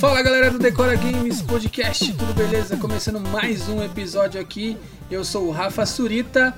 [0.00, 2.76] Fala galera do Decora Games Podcast, tudo beleza?
[2.76, 4.76] Começando mais um episódio aqui.
[5.10, 6.54] Eu sou o Rafa Surita.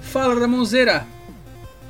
[0.00, 1.06] Fala Ramonzeira.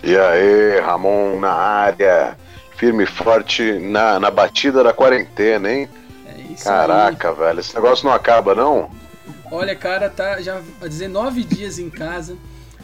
[0.02, 2.36] E aí, Ramon na área,
[2.76, 5.88] firme e forte na, na batida da quarentena, hein?
[6.26, 7.36] É isso Caraca, aí.
[7.36, 8.90] velho, esse negócio não acaba, não?
[9.50, 12.36] Olha, cara, tá já há 19 dias em casa.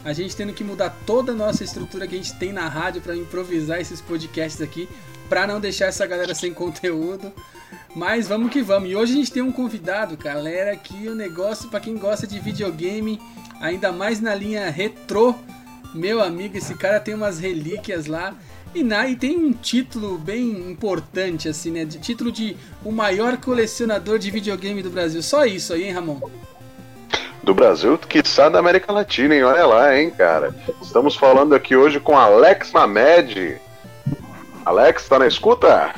[0.04, 3.00] A gente tendo que mudar toda a nossa estrutura que a gente tem na rádio
[3.00, 4.88] para improvisar esses podcasts aqui,
[5.32, 7.32] para não deixar essa galera sem conteúdo.
[7.96, 8.90] Mas vamos que vamos.
[8.90, 12.38] E hoje a gente tem um convidado, galera, que o negócio para quem gosta de
[12.38, 13.18] videogame,
[13.58, 15.34] ainda mais na linha retrô,
[15.94, 18.34] meu amigo, esse cara tem umas relíquias lá.
[18.74, 21.86] E, na, e tem um título bem importante, assim, né?
[21.86, 22.54] De título de
[22.84, 25.22] o maior colecionador de videogame do Brasil.
[25.22, 26.20] Só isso aí, hein, Ramon?
[27.42, 29.44] Do Brasil, quiçá da América Latina, hein?
[29.44, 30.54] Olha lá, hein, cara.
[30.82, 33.58] Estamos falando aqui hoje com Alex Mamed.
[34.64, 35.94] Alex, tá na escuta?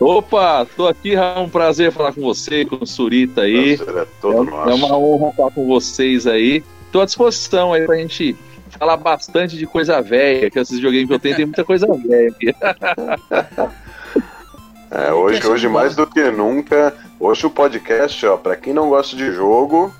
[0.00, 3.76] Opa, tô aqui, é um prazer falar com você, com o Surita aí.
[3.76, 4.70] Prazer é todo é, nosso.
[4.70, 6.64] é uma honra falar com vocês aí.
[6.90, 8.36] Tô à disposição aí pra gente
[8.70, 12.30] falar bastante de coisa velha, que esses joguinhos que eu tenho tem muita coisa velha
[12.30, 12.54] aqui.
[14.94, 19.16] É, hoje, hoje mais do que nunca, hoje o podcast, ó, pra quem não gosta
[19.16, 19.90] de jogo,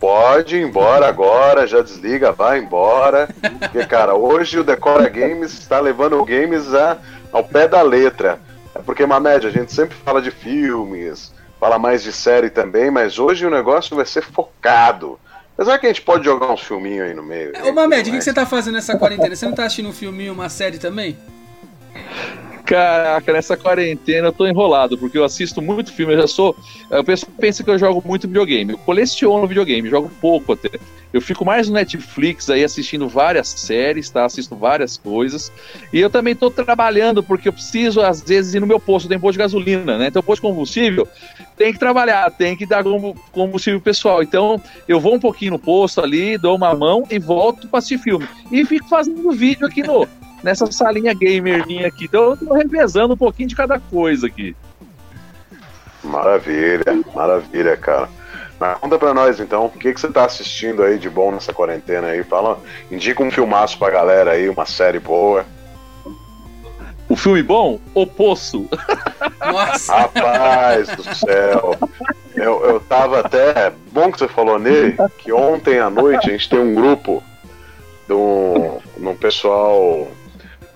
[0.00, 3.28] pode ir embora agora, já desliga, vai embora.
[3.60, 6.98] Porque, cara, hoje o Decora Games está levando o games a,
[7.32, 8.40] ao pé da letra.
[8.74, 13.18] É porque, Mamed, a gente sempre fala de filmes, fala mais de série também, mas
[13.18, 15.18] hoje o negócio vai ser focado.
[15.54, 17.52] Apesar que a gente pode jogar uns filminhos aí no meio.
[17.64, 19.34] Ô, Mamed, o que, que você tá fazendo nessa quarentena?
[19.34, 21.18] Você não tá assistindo um filminho, uma série também?
[22.68, 26.54] Caraca, nessa quarentena eu tô enrolado, porque eu assisto muito filme, eu já sou.
[26.90, 28.72] Eu penso, pensa que eu jogo muito videogame.
[28.72, 30.78] Eu coleciono videogame, jogo pouco até.
[31.10, 34.26] Eu fico mais no Netflix aí assistindo várias séries, tá?
[34.26, 35.50] Assisto várias coisas.
[35.90, 39.18] E eu também tô trabalhando, porque eu preciso, às vezes, ir no meu posto, tem
[39.18, 40.08] posto de gasolina, né?
[40.08, 41.08] Então, posto de combustível,
[41.56, 42.84] tem que trabalhar, tem que dar
[43.32, 44.22] combustível pessoal.
[44.22, 47.96] Então, eu vou um pouquinho no posto ali, dou uma mão e volto pra assistir
[47.96, 48.28] filme.
[48.52, 50.06] E fico fazendo vídeo aqui no
[50.42, 52.04] nessa salinha gamer minha aqui.
[52.04, 54.54] Então eu tô revezando um pouquinho de cada coisa aqui.
[56.02, 56.84] Maravilha,
[57.14, 58.08] maravilha, cara.
[58.58, 61.52] Mas conta pra nós então, o que, que você tá assistindo aí de bom nessa
[61.52, 62.24] quarentena aí?
[62.24, 62.60] Fala,
[62.90, 65.46] indica um filmaço pra galera aí, uma série boa.
[67.08, 67.80] O filme bom?
[67.94, 68.68] O Poço.
[69.40, 69.96] Nossa!
[69.96, 71.76] Rapaz do céu!
[72.34, 73.72] Eu, eu tava até.
[73.92, 77.22] Bom que você falou nele, que ontem à noite a gente tem um grupo
[78.06, 80.08] de um, de um pessoal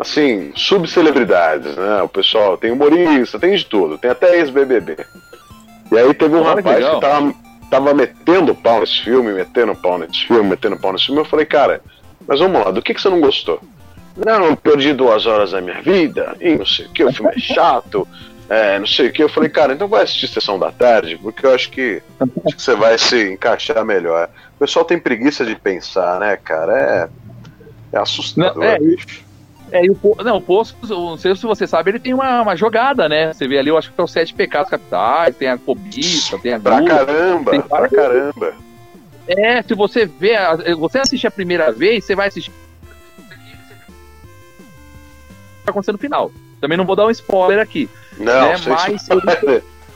[0.02, 2.02] assim, subcelebridades, né?
[2.02, 4.98] O pessoal tem humorista, tem de tudo, tem até ex-BBB.
[5.90, 6.94] E aí teve um Olha, rapaz legal.
[6.94, 7.34] que tava,
[7.70, 11.20] tava metendo pau nesse filme, metendo pau nesse filme, metendo pau nesse filme.
[11.20, 11.80] Eu falei, cara,
[12.26, 13.60] mas vamos lá, do que, que você não gostou?
[14.16, 17.32] Não, eu perdi duas horas da minha vida, e não sei o que, o filme
[17.34, 18.06] é chato,
[18.48, 19.22] é, não sei o que.
[19.22, 22.02] Eu falei, cara, então vai assistir Sessão da Tarde, porque eu acho que,
[22.44, 24.28] acho que você vai se encaixar melhor.
[24.56, 27.10] O pessoal tem preguiça de pensar, né, cara?
[27.92, 29.31] É, é assustador, Não, é, bicho.
[29.72, 32.54] É, e o, não, o Poço, não sei se você sabe, ele tem uma, uma
[32.54, 33.32] jogada, né?
[33.32, 36.60] Você vê ali, eu acho que são sete pecados capitais, tem a cobiça, tem a
[36.60, 36.88] Pra gula.
[36.90, 38.54] caramba, tem pra caramba.
[39.26, 40.34] É, se você vê,
[40.78, 42.52] você assistir a primeira vez, você vai assistir.
[45.64, 46.30] Vai acontecer no final.
[46.60, 47.88] Também não vou dar um spoiler aqui.
[48.18, 49.08] Não, né, mas.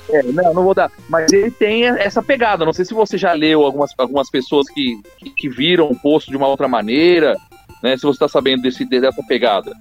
[0.09, 0.91] É, não, não vou dar.
[1.09, 2.65] Mas ele tem essa pegada.
[2.65, 6.31] Não sei se você já leu algumas, algumas pessoas que, que, que viram o posto
[6.31, 7.37] de uma outra maneira,
[7.87, 7.97] né?
[7.97, 9.73] Se você está sabendo desse, dessa pegada.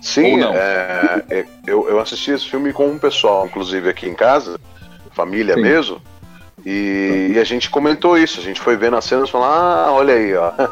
[0.00, 4.58] Sim, é, é, eu, eu assisti esse filme com um pessoal, inclusive aqui em casa,
[5.12, 5.62] família Sim.
[5.62, 6.02] mesmo,
[6.66, 9.92] e, e a gente comentou isso, a gente foi vendo as cenas e falou, ah,
[9.92, 10.50] olha aí, ó.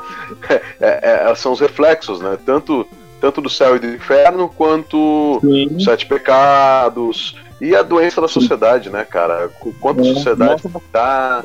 [0.81, 2.37] É, é, são os reflexos, né?
[2.45, 2.87] Tanto,
[3.21, 8.91] tanto do céu e do inferno, quanto os sete pecados e a doença da sociedade,
[8.91, 9.51] né, cara?
[9.81, 11.43] Quanto a É, sociedade mostra tá,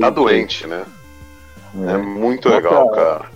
[0.00, 0.84] tá doente, né?
[1.86, 1.96] É É.
[1.98, 3.35] muito legal, cara.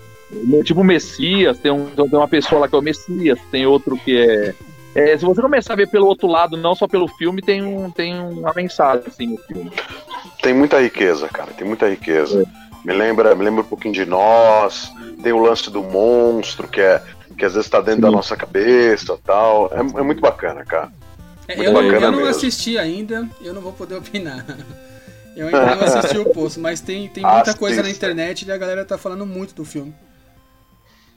[0.65, 3.97] Tipo o Messias, tem, um, tem uma pessoa lá que é o Messias, tem outro
[3.97, 4.55] que é.
[4.95, 7.91] é, se você começar a ver pelo outro lado, não só pelo filme, tem, um,
[7.91, 9.71] tem uma mensagem assim no filme.
[10.43, 12.43] Tem muita riqueza, cara, tem muita riqueza.
[12.43, 12.71] É.
[12.87, 14.91] Me lembra, me lembra um pouquinho de nós,
[15.23, 17.03] tem o lance do monstro, que é
[17.37, 18.15] que às vezes tá dentro da Sim.
[18.17, 19.71] nossa cabeça tal.
[19.73, 20.93] É, é muito bacana, cara.
[21.49, 22.31] É, Muito eu, não- bacana eu não mesmo.
[22.31, 24.45] assisti ainda, eu não vou poder opinar.
[25.37, 27.59] Eu ainda não assisti o Poço, mas tem, tem muita Assista.
[27.59, 29.93] coisa na internet e a galera tá falando muito do filme.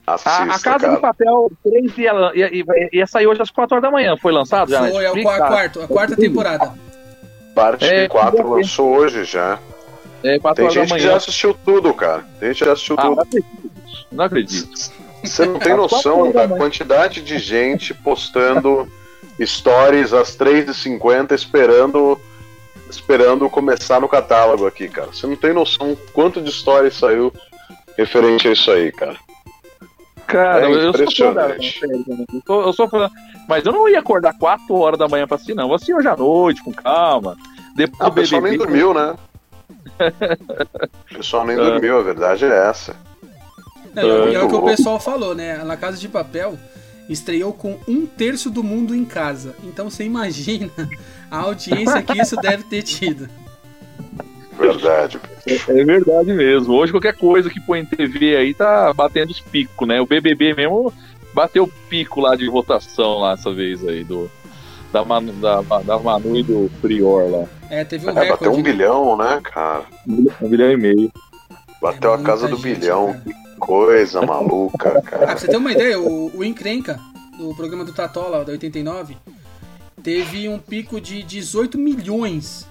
[0.06, 0.96] Assista, A, a Casa cara.
[0.96, 4.16] do Papel 3 ia, ia, ia, ia sair hoje às 4 horas da manhã.
[4.18, 4.82] Foi lançado já?
[4.82, 6.74] na Foi, é o quarto, a quarta temporada.
[7.56, 8.54] Parte É, 4 tudo bem.
[8.64, 9.60] lançou hoje já.
[10.24, 11.12] É, 4 Tem horas da gente que manhã.
[11.12, 12.26] já assistiu tudo, cara.
[12.40, 13.22] Tem gente que já assistiu Ah, não tudo.
[13.22, 13.72] acredito.
[14.12, 14.92] Não acredito.
[15.24, 18.92] Você não tem noção da da quantidade de gente postando
[19.42, 22.20] stories às 3h50 esperando
[22.90, 25.08] esperando começar no catálogo aqui, cara.
[25.14, 27.34] Você não tem noção quanto de stories saiu
[27.98, 29.16] referente a isso aí, cara.
[30.34, 31.80] Cara, É eu sou impressionante.
[31.80, 32.26] fã da série também.
[32.34, 33.10] Eu sou- eu sou fã,
[33.48, 35.70] mas eu não ia acordar 4 horas da manhã pra assistir, não.
[35.70, 37.38] Eu assisti hoje à noite, com calma.
[37.76, 39.16] Depois Ah, o pessoal nem dormiu, né?
[41.12, 41.60] O pessoal nem É.
[41.60, 42.96] dormiu, a verdade é essa.
[43.94, 45.60] Não, é, o- é o que o pessoal falou, né?
[45.60, 46.58] A La Casa de Papel
[47.10, 49.56] estreou com um terço do mundo em casa.
[49.64, 50.70] Então você imagina
[51.30, 53.30] a audiência que isso deve ter tido.
[54.68, 55.20] Verdade.
[55.48, 56.74] É verdade mesmo.
[56.74, 60.00] Hoje qualquer coisa que põe em TV aí tá batendo os picos, né?
[60.02, 60.94] O BBB mesmo
[61.34, 64.30] bateu o pico lá de votação lá essa vez aí do
[64.92, 67.46] da Manu, da, da Manu e do Prior lá.
[67.70, 68.60] É, teve um É, bateu recorde.
[68.60, 69.84] um bilhão, né, cara?
[70.08, 71.12] Um bilhão e meio.
[71.82, 73.08] Bateu É a casa do gente, bilhão.
[73.08, 73.22] cara.
[73.22, 75.38] Que coisa maluca, Ah, pra cara.
[75.38, 77.00] você ter uma ideia, o, o Encrenca,
[77.40, 79.18] do programa do Tatola, da 89,
[80.04, 82.68] teve um pico de 18 milhões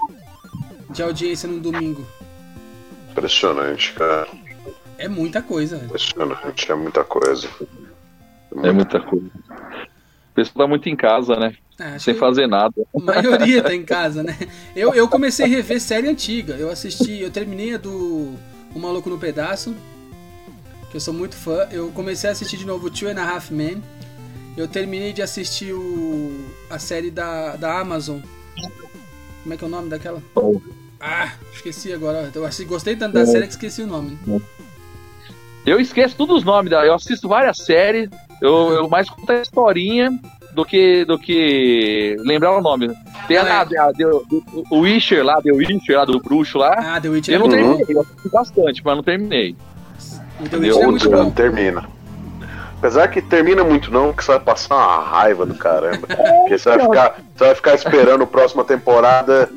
[0.93, 2.07] de audiência num domingo.
[3.11, 4.29] Impressionante, cara.
[4.99, 5.87] É muita coisa, velho.
[5.87, 7.49] Impressionante, é muita coisa.
[8.63, 9.27] É muita coisa.
[9.27, 11.55] O pessoal tá muito em casa, né?
[11.79, 12.75] É, acho Sem fazer nada.
[12.95, 14.37] a maioria tá em casa, né?
[14.77, 16.55] Eu, eu comecei a rever série antiga.
[16.55, 18.35] Eu assisti, eu terminei a do
[18.75, 19.75] O Maluco no Pedaço,
[20.91, 21.69] que eu sou muito fã.
[21.71, 23.83] Eu comecei a assistir de novo Two and a Half Men.
[24.57, 28.21] Eu terminei de assistir o, a série da, da Amazon.
[29.43, 30.23] Como é que é o nome daquela?
[30.35, 30.61] Oh.
[31.03, 32.31] Ah, esqueci agora.
[32.33, 34.17] Eu gostei tanto da série que esqueci o nome.
[35.67, 38.09] Eu esqueço todos os nomes, da- eu assisto várias séries,
[38.41, 40.11] eu, eu mais conto a historinha
[40.55, 42.89] do que, do que lembrar o nome.
[43.29, 43.51] Tem a, É.
[43.53, 43.93] a, a-
[44.71, 46.95] o Witcher lá, The Witcher lá, do bruxo lá.
[46.97, 49.57] Ah, The Witcher Eu não é terminei, eu assisti bastante, mas não terminei.
[50.41, 51.31] O The Witcher é muito bom.
[51.31, 51.89] termina.
[52.79, 56.05] Apesar que termina muito não, que você vai passar uma raiva do caramba.
[56.43, 59.49] Porque você vai ficar, você vai ficar esperando a próxima temporada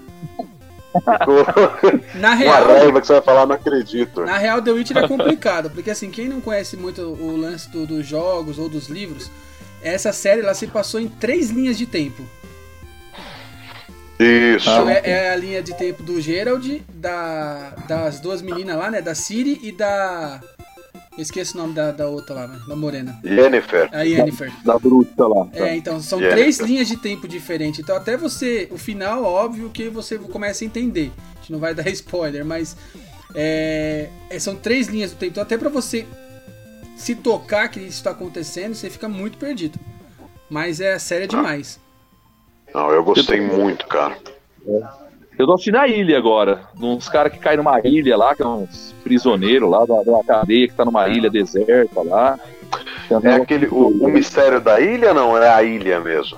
[2.15, 4.21] Na uma real, raiva que você vai falar, não acredito.
[4.21, 7.86] Na real, The Witcher é complicado, porque assim, quem não conhece muito o lance do-
[7.86, 9.30] dos jogos ou dos livros,
[9.81, 12.24] essa série ela se passou em três linhas de tempo.
[14.19, 14.69] Isso.
[14.69, 19.01] Então é, é a linha de tempo do Gerald, da, das duas meninas lá, né?
[19.01, 20.39] Da Ciri e da.
[21.17, 23.19] Esqueço o nome da, da outra lá, né, da Morena.
[23.23, 23.89] Yennefer.
[23.94, 24.51] A Yennefer.
[24.65, 25.47] Da bruxa lá.
[25.53, 26.35] É, então, são Yeah.
[26.35, 27.79] três linhas de tempo diferentes.
[27.79, 31.12] Então, até você, o final, óbvio que você começa a entender.
[31.35, 32.75] A gente não vai dar spoiler, mas
[33.33, 35.31] é, é, são três linhas do tempo.
[35.31, 36.06] Então, até pra você
[36.97, 39.79] se tocar que isso tá acontecendo, você fica muito perdido.
[40.50, 41.79] Mas é sério demais.
[42.73, 44.18] Não, eu gostei muito, cara.
[45.37, 46.61] Eu tô assistindo a ilha agora.
[46.79, 50.67] Uns caras que caem numa ilha lá, que é uns prisioneiros lá, da, da cadeia
[50.67, 52.39] que tá numa ilha deserta lá.
[53.23, 53.67] É aquele.
[53.67, 55.37] O, o mistério da ilha não?
[55.37, 56.37] É a ilha mesmo.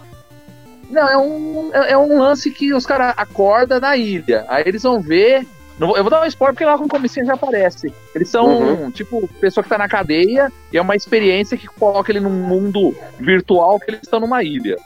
[0.90, 4.46] Não, é um, é é um lance que os caras acordam na ilha.
[4.48, 5.46] Aí eles vão ver.
[5.80, 7.94] Não eu vou dar um spoiler porque lá com o comecinho já aparece.
[8.16, 8.92] Eles são, Uhum.
[8.92, 12.96] tipo, pessoa que tá na cadeia e é uma experiência que coloca ele num mundo
[13.20, 14.78] virtual que eles estão numa ilha.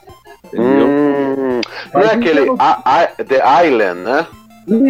[0.45, 0.87] Entendeu?
[0.87, 1.61] Hum,
[1.93, 2.41] não é aquele.
[2.41, 4.27] então- A- a- The Island, né?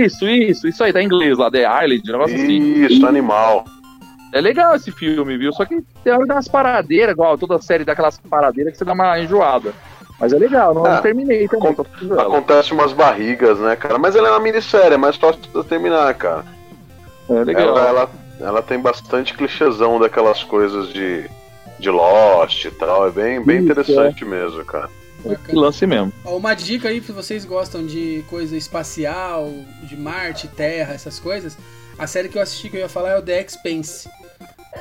[0.03, 2.57] Isso, isso, isso aí, tá em inglês lá, The Island, um negócio assim.
[2.85, 3.63] Isso, animal.
[4.33, 5.51] É legal esse filme, viu?
[5.53, 9.19] Só que tem hora das paradeiras, igual toda série daquelas paradeiras que você dá uma
[9.19, 9.73] enjoada.
[10.21, 11.71] Mas é legal, não, Ah, terminei também.
[11.71, 11.83] acon-.
[12.21, 13.97] Acontece umas barrigas, né, cara?
[13.97, 16.45] Mas ela é uma minissérie, é mais fácil de terminar, cara.
[17.29, 17.75] É legal.
[17.77, 18.09] Ela, ela,
[18.39, 21.27] ela tem bastante clichêzão daquelas coisas de,
[21.79, 23.07] de Lost e tal.
[23.07, 24.89] É bem, bem Isso, interessante mesmo, cara.
[25.23, 25.61] Que Bacana.
[25.61, 26.11] lance mesmo.
[26.25, 29.51] Ó, uma dica aí, se vocês gostam de coisa espacial,
[29.83, 31.57] de Marte, Terra, essas coisas,
[31.97, 34.09] a série que eu assisti que eu ia falar é o The Expanse,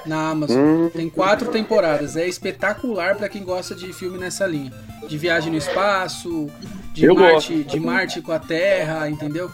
[0.06, 0.58] na Amazon.
[0.58, 2.16] Hum, Tem quatro temporadas.
[2.16, 4.72] É espetacular pra quem gosta de filme nessa linha.
[5.08, 6.48] De viagem no espaço,
[6.92, 7.68] de Eu Marte, gosto.
[7.70, 9.50] de Marte com a Terra, entendeu?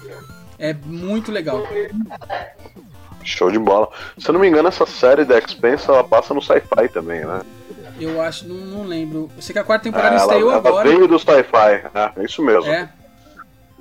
[0.59, 1.66] É muito legal.
[3.25, 3.88] show de bola.
[4.19, 7.40] Se eu não me engano, essa série da Expense ela passa no sci-fi também, né?
[7.99, 9.31] Eu acho, não, não lembro.
[9.35, 10.88] Eu sei que a quarta temporada É, ela, estreou ela agora.
[10.88, 12.71] veio do sci-fi, é, é isso mesmo.
[12.71, 12.88] É,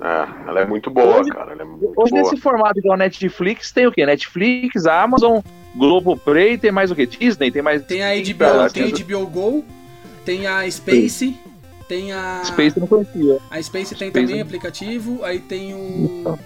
[0.01, 1.53] É, ela é muito boa, Hoje- cara.
[1.53, 2.23] Ela é muito Hoje, boa.
[2.23, 4.05] nesse formato igual Netflix, tem o quê?
[4.05, 5.39] Netflix, Amazon,
[5.75, 7.05] Globoplay, tem mais o quê?
[7.05, 7.83] Disney, tem mais.
[7.85, 9.65] tem a Tem HBO, pra- tem a HBO Go,
[10.25, 11.37] tem a Space,
[11.87, 12.41] tem a.
[12.43, 13.37] Space não conhecia.
[13.49, 14.25] A Space tem Space.
[14.27, 16.37] também aplicativo, aí tem o.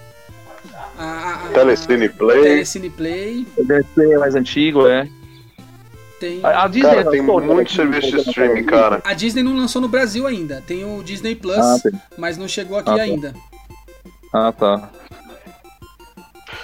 [0.97, 2.41] A, a, a, Telecine Play.
[2.41, 5.07] Telecine Play, Deve ser mais antigo, é.
[6.19, 6.39] Tem.
[6.43, 9.01] A, a Disney Cara, tem lançou, né, muito serviço de streaming, cara.
[9.03, 10.63] A Disney não lançou no Brasil ainda.
[10.67, 11.91] Tem o Disney Plus, Ah, tem.
[12.17, 13.01] mas não chegou aqui Ah, tá.
[13.01, 13.33] ainda.
[14.33, 14.89] Ah, tá.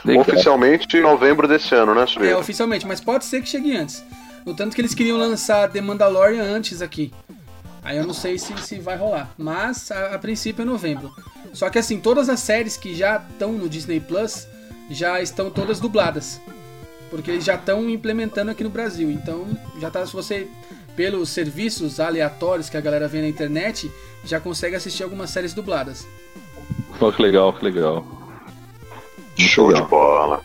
[0.04, 0.22] Legal.
[0.22, 2.38] Oficialmente em novembro desse ano, né, É, Suíra?
[2.40, 4.04] oficialmente, mas pode ser que chegue antes.
[4.46, 7.12] No tanto que eles queriam lançar The Mandalorian antes aqui.
[7.84, 9.32] Aí eu não sei se, se vai rolar.
[9.38, 11.12] Mas a, a princípio é novembro.
[11.54, 14.48] Só que assim, todas as séries que já estão no Disney Plus
[14.90, 16.40] já estão todas dubladas.
[17.10, 19.10] Porque eles já estão implementando aqui no Brasil.
[19.12, 19.48] Então,
[19.80, 20.06] já tá.
[20.06, 20.48] Se você,
[20.96, 23.92] pelos serviços aleatórios que a galera vê na internet,
[24.24, 26.08] já consegue assistir algumas séries dubladas.
[27.00, 28.06] Oh, que legal, que legal.
[29.38, 30.42] Show de bola.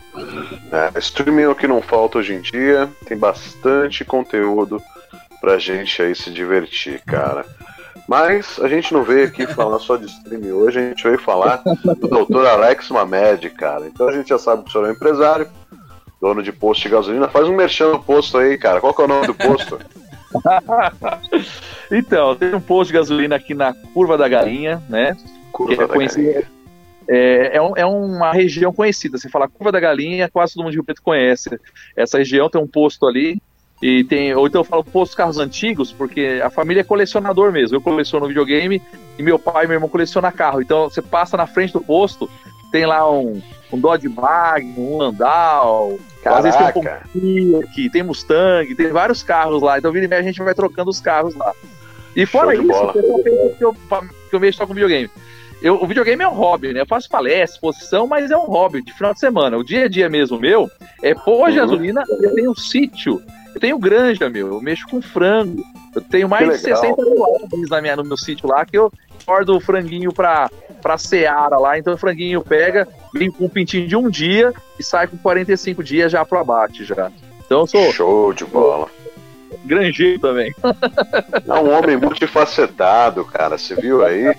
[0.71, 2.89] É, streaming é o que não falta hoje em dia.
[3.05, 4.81] Tem bastante conteúdo
[5.39, 7.45] pra gente aí se divertir, cara.
[8.07, 11.61] Mas a gente não veio aqui falar só de streaming hoje, a gente veio falar
[11.63, 12.45] do Dr.
[12.45, 13.87] Alex Mamed, cara.
[13.87, 15.47] Então a gente já sabe que o senhor é um empresário,
[16.21, 17.27] dono de posto de gasolina.
[17.27, 18.79] Faz um merchan no posto aí, cara.
[18.79, 19.79] Qual que é o nome do posto?
[21.91, 25.17] então, tem um posto de gasolina aqui na Curva da Galinha, né?
[25.51, 26.43] Curva que é da conhecido, Galinha.
[27.07, 29.17] é, é, um- é uma região conhecida.
[29.17, 31.59] Você fala Curva da Galinha, quase todo mundo de Rio Preto conhece.
[31.95, 33.41] Essa região tem um posto ali.
[33.81, 37.75] E tem, ou então eu falo posto carros antigos, porque a família é colecionador mesmo.
[37.75, 38.79] Eu coleciono videogame
[39.17, 40.61] e meu pai e meu irmão colecionam carro.
[40.61, 42.29] Então você passa na frente do posto,
[42.71, 43.41] tem lá um,
[43.73, 47.09] um Dodge Magnum, um Landau, às vezes tem um Caraca.
[47.63, 49.77] aqui, tem Mustang, tem vários carros lá.
[49.77, 51.51] Então, vira e meia, a gente vai trocando os carros lá.
[52.15, 52.91] E fora isso, bola.
[52.91, 53.73] o pessoal pensa que eu,
[54.29, 55.09] que eu mexo só com videogame.
[55.61, 56.81] Eu, o videogame é um hobby, né?
[56.81, 59.57] Eu faço palestra, exposição, mas é um hobby de final de semana.
[59.57, 60.69] O dia a dia mesmo meu
[61.03, 61.55] é pôr Uhum.
[61.55, 63.21] gasolina eu tenho um sítio.
[63.53, 64.47] Eu tenho granja, meu.
[64.47, 65.61] Eu mexo com frango.
[65.95, 66.81] Eu tenho mais de legal.
[66.81, 68.91] 60 mil árvores na minha, no meu sítio lá que eu
[69.25, 70.49] cordo o franguinho pra,
[70.81, 71.77] pra seara lá.
[71.77, 75.83] Então o franguinho pega, vem com um pintinho de um dia e sai com 45
[75.83, 77.11] dias já pro abate já.
[77.45, 78.87] Então eu sou Show de bola.
[79.65, 80.53] granjeiro também.
[81.47, 83.57] É um homem multifacetado, cara.
[83.57, 84.33] Você viu aí?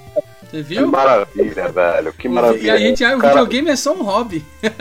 [0.44, 0.86] Você Que viu?
[0.88, 2.12] maravilha, velho.
[2.12, 2.66] Que maravilha.
[2.66, 4.44] E a gente, ah, o Cara- videogame é só um hobby.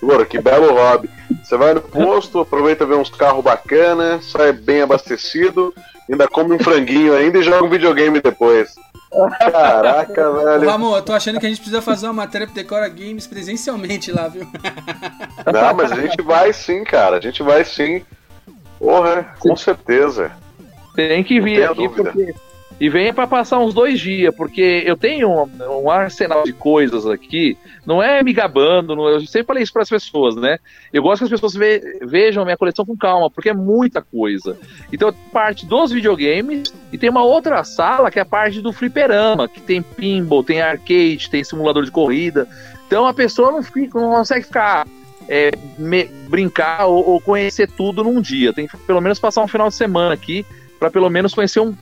[0.00, 1.08] Mano, que belo hobby.
[1.42, 5.74] Você vai no posto, aproveita ver uns carros bacanas, sai bem abastecido,
[6.10, 8.74] ainda come um franguinho ainda e joga um videogame depois.
[9.38, 10.68] Caraca, velho.
[10.68, 14.10] Ramon, eu tô achando que a gente precisa fazer uma matéria pro Decora Games presencialmente
[14.10, 14.46] lá, viu?
[15.52, 17.18] Não, mas a gente vai sim, cara.
[17.18, 18.02] A gente vai sim.
[18.78, 20.32] Porra, com certeza.
[20.94, 22.10] Tem que vir aqui dúvida.
[22.10, 22.34] porque.
[22.80, 27.06] E venha pra passar uns dois dias, porque eu tenho um, um arsenal de coisas
[27.06, 27.56] aqui.
[27.86, 30.58] Não é me gabando, não- eu sempre falei isso para as pessoas, né?
[30.92, 34.56] Eu gosto que as pessoas ve- vejam minha coleção com calma, porque é muita coisa.
[34.92, 39.46] Então, parte dos videogames e tem uma outra sala que é a parte do fliperama,
[39.48, 42.48] que tem pinball, tem arcade, tem simulador de corrida.
[42.86, 44.86] Então a pessoa não, fica, não consegue ficar
[45.28, 48.52] é, me- brincar ou, ou conhecer tudo num dia.
[48.52, 50.44] Tem que pelo menos passar um final de semana aqui
[50.82, 51.72] para pelo menos conhecer um,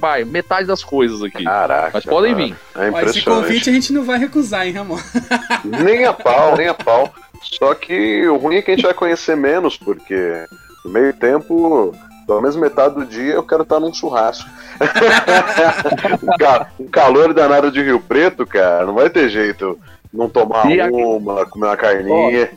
[0.00, 1.44] vai, metade das coisas aqui.
[1.44, 1.90] Caraca.
[1.92, 2.46] Mas podem mano.
[2.46, 2.56] vir.
[2.82, 4.96] É Ó, esse convite a gente não vai recusar, hein, Ramon?
[5.62, 7.12] Nem a pau, nem a pau.
[7.42, 10.46] Só que o ruim é que a gente vai conhecer menos, porque
[10.82, 11.94] no meio tempo,
[12.26, 14.48] pelo menos metade do dia, eu quero estar num churrasco.
[16.22, 19.78] um, ca- um calor danado de Rio Preto, cara, não vai ter jeito
[20.10, 22.50] não tomar E aqui- uma, comer uma carninha.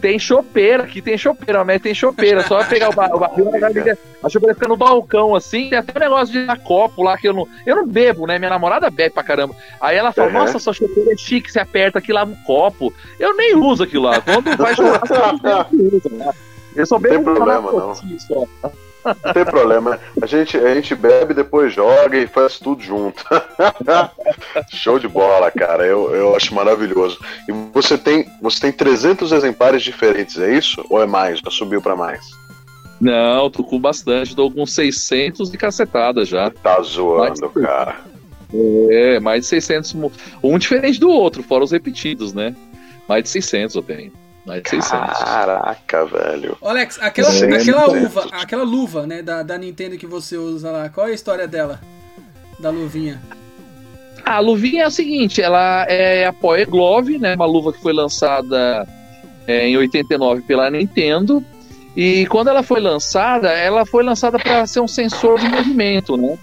[0.00, 2.42] Tem chopeira, aqui tem chopeira, mas tem chopeira.
[2.46, 3.50] Só pegar o, ba o barril,
[4.22, 5.70] a chopeira fica no balcão, assim.
[5.70, 7.46] Tem até um negócio de dar copo lá que eu não.
[7.64, 8.38] Eu não bebo, né?
[8.38, 9.54] Minha namorada bebe pra caramba.
[9.80, 10.34] Aí ela fala: Uhum.
[10.34, 12.92] Nossa, sua chopeira é chique, você aperta aqui lá no copo.
[13.18, 14.20] Eu nem uso aquilo lá.
[14.20, 14.74] Quando vai
[15.72, 16.30] eu uso, né?
[16.76, 17.94] Eu só Não tem bebo problema, não.
[17.94, 18.44] só.
[19.04, 19.98] Não tem problema.
[20.22, 23.22] A gente, a gente bebe, depois joga e faz tudo junto.
[24.70, 25.84] Show de bola, cara.
[25.86, 27.18] Eu, eu acho maravilhoso.
[27.48, 30.84] E você tem, você tem 300 exemplares diferentes, é isso?
[30.88, 31.40] Ou é mais?
[31.40, 32.24] Já subiu pra mais?
[33.00, 34.34] Não, tô com bastante.
[34.34, 36.50] Tô com 600 de cacetada já.
[36.50, 37.96] Tá zoando, Mas- cara.
[38.90, 39.92] É, mais de 600.
[39.94, 42.54] mo- Um diferente do outro, fora os repetidos, né?
[43.08, 44.12] Mais de 600 eu tenho.
[44.44, 45.18] Mais de 600.
[45.18, 46.56] Caraca, velho.
[46.60, 48.04] Ô, Alex, aquela, aquela sim.
[48.04, 51.48] uva, aquela luva, né, da, da Nintendo que você usa lá, qual é a história
[51.48, 51.80] dela?
[52.58, 53.20] Da luvinha.
[54.24, 57.34] A luvinha é o seguinte, ela é a Power Glove, né?
[57.34, 58.86] Uma luva que foi lançada
[59.46, 61.44] é, em 89 pela Nintendo.
[61.96, 66.38] E quando ela foi lançada, ela foi lançada para ser um sensor de movimento, né?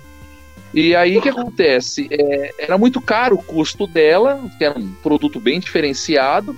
[0.74, 2.08] E aí o que acontece?
[2.10, 6.56] É, era muito caro o custo dela, que era um produto bem diferenciado.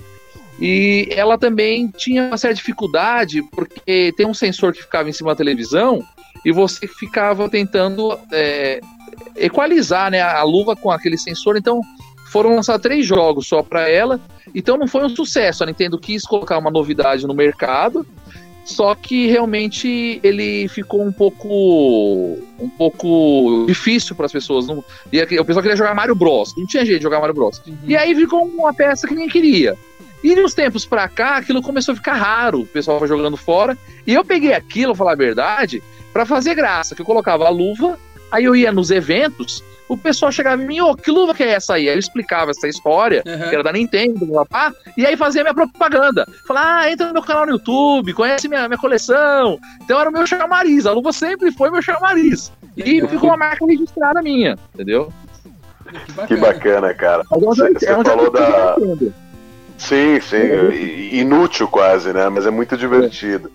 [0.60, 5.30] E ela também tinha uma certa dificuldade, porque tem um sensor que ficava em cima
[5.30, 6.02] da televisão
[6.44, 8.80] e você ficava tentando é,
[9.36, 11.56] equalizar né, a luva com aquele sensor.
[11.56, 11.80] Então
[12.26, 14.20] foram lançar três jogos só para ela.
[14.54, 15.62] Então não foi um sucesso.
[15.62, 18.06] A Nintendo quis colocar uma novidade no mercado.
[18.64, 24.66] Só que realmente ele ficou um pouco um pouco difícil para as pessoas.
[24.66, 24.82] Não,
[25.12, 26.54] e o pessoal queria jogar Mario Bros.
[26.56, 27.60] Não tinha jeito de jogar Mario Bros.
[27.86, 29.76] E aí ficou uma peça que ninguém queria.
[30.24, 32.62] E de uns tempos pra cá, aquilo começou a ficar raro.
[32.62, 33.76] O pessoal foi jogando fora.
[34.06, 35.82] E eu peguei aquilo, vou falar a verdade,
[36.14, 37.98] para fazer graça, que eu colocava a luva,
[38.32, 41.42] aí eu ia nos eventos, o pessoal chegava em mim, ô, oh, que luva que
[41.42, 41.88] é essa aí?
[41.90, 43.48] Aí eu explicava essa história, uhum.
[43.50, 46.26] que era da Nintendo, papá, e aí fazia minha propaganda.
[46.46, 49.58] Falava, ah, entra no meu canal no YouTube, conhece minha, minha coleção.
[49.82, 52.50] Então era o meu chamariz, a luva sempre foi meu chamariz.
[52.76, 53.08] E uhum.
[53.08, 55.12] ficou uma marca registrada minha, entendeu?
[55.84, 57.24] Que bacana, que bacana cara.
[57.30, 58.76] Você, você é falou da...
[59.78, 60.74] Sim, sim, é.
[61.16, 62.28] inútil quase, né?
[62.28, 63.50] Mas é muito divertido.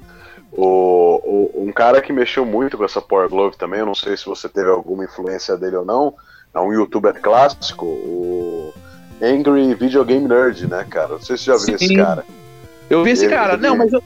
[0.52, 4.18] O, o, um cara que mexeu muito com essa Power Glove também, eu não sei
[4.18, 6.14] se você teve alguma influência dele ou não,
[6.54, 8.74] é um youtuber clássico, o
[9.22, 11.10] Angry Video Game Nerd, né, cara?
[11.10, 11.86] Não sei se você já viu Sim.
[11.86, 12.26] esse cara.
[12.90, 13.62] Eu vi esse ele, cara, ele...
[13.62, 14.04] não, mas eu,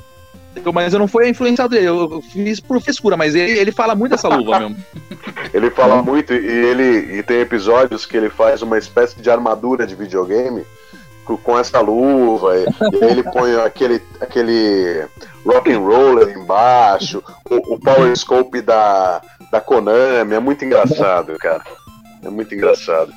[0.73, 4.11] mas eu não fui influenciado dele, eu fiz por frescura, mas ele, ele fala muito
[4.11, 4.77] dessa luva mesmo.
[5.53, 9.87] ele fala muito e ele e tem episódios que ele faz uma espécie de armadura
[9.87, 10.65] de videogame
[11.23, 12.65] com essa luva, e,
[12.95, 15.05] e ele põe aquele, aquele
[15.45, 21.63] rock and roller embaixo, o, o power scope da, da Konami, é muito engraçado, cara.
[22.23, 23.11] É muito engraçado.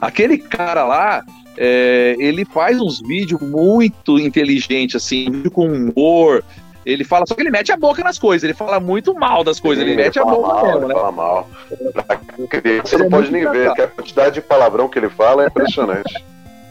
[0.00, 1.22] Aquele cara lá,
[1.56, 6.44] é, ele faz uns vídeos muito inteligentes, assim, com humor.
[6.84, 9.58] Ele fala, só que ele mete a boca nas coisas, ele fala muito mal das
[9.58, 10.94] coisas, Sim, ele mete ele a boca mal, mesmo, né?
[10.94, 11.48] Fala mal.
[12.84, 16.24] Você não pode nem ver, que a quantidade de palavrão que ele fala é impressionante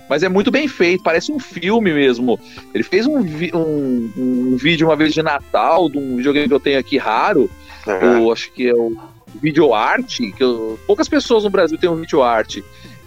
[0.09, 2.39] mas é muito bem feito, parece um filme mesmo.
[2.73, 6.59] Ele fez um, um, um vídeo uma vez de Natal, de um videogame que eu
[6.59, 7.49] tenho aqui raro,
[7.87, 8.25] uhum.
[8.25, 8.95] o, acho que é o
[9.41, 12.57] Video Art, que eu, poucas pessoas no Brasil têm um Video Art.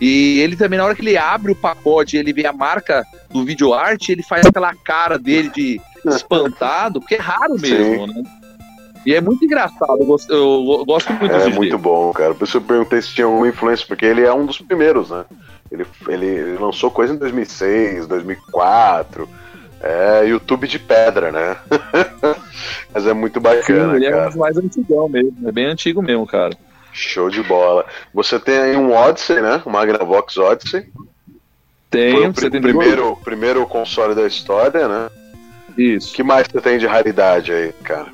[0.00, 3.44] E ele também, na hora que ele abre o pacote ele vê a marca do
[3.44, 8.14] Video Art, ele faz aquela cara dele de espantado, porque é raro mesmo, Sim.
[8.14, 8.22] né?
[9.06, 11.76] E é muito engraçado, eu gosto, eu gosto muito É muito dele.
[11.76, 12.34] bom, cara.
[12.34, 15.24] Por isso eu perguntei se tinha alguma influência, porque ele é um dos primeiros, né?
[15.70, 19.28] Ele, ele lançou coisa em 2006, 2004.
[19.80, 21.56] É YouTube de pedra, né?
[22.92, 23.92] Mas é muito bacana.
[23.92, 24.32] Sim, ele cara.
[24.32, 26.56] é mais antigão mesmo, é bem antigo mesmo, cara.
[26.92, 27.86] Show de bola.
[28.12, 29.62] Você tem aí um Odyssey, né?
[29.64, 30.90] Um Magnavox Odyssey.
[31.90, 35.08] Tem, Foi o pr primeiro, primeiro console da história, né?
[35.76, 36.12] Isso.
[36.12, 38.08] O que mais você tem de raridade aí, cara?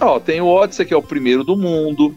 [0.00, 2.14] Ó, tem o Odyssey, que é o primeiro do mundo.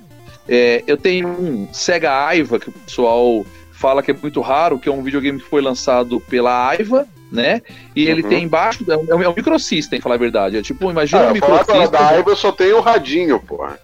[0.47, 3.45] É, eu tenho um Sega Aiva, que o pessoal
[3.77, 7.61] fala que é muito raro, que é um videogame que foi lançado pela Aiva, né?
[7.95, 8.11] E uhum.
[8.11, 10.57] ele tem embaixo, é um, é um microsystem, falar a verdade.
[10.57, 11.89] É tipo, imagina ah, um microsystem.
[11.91, 13.77] Da Aiva eu só tenho o radinho, porra.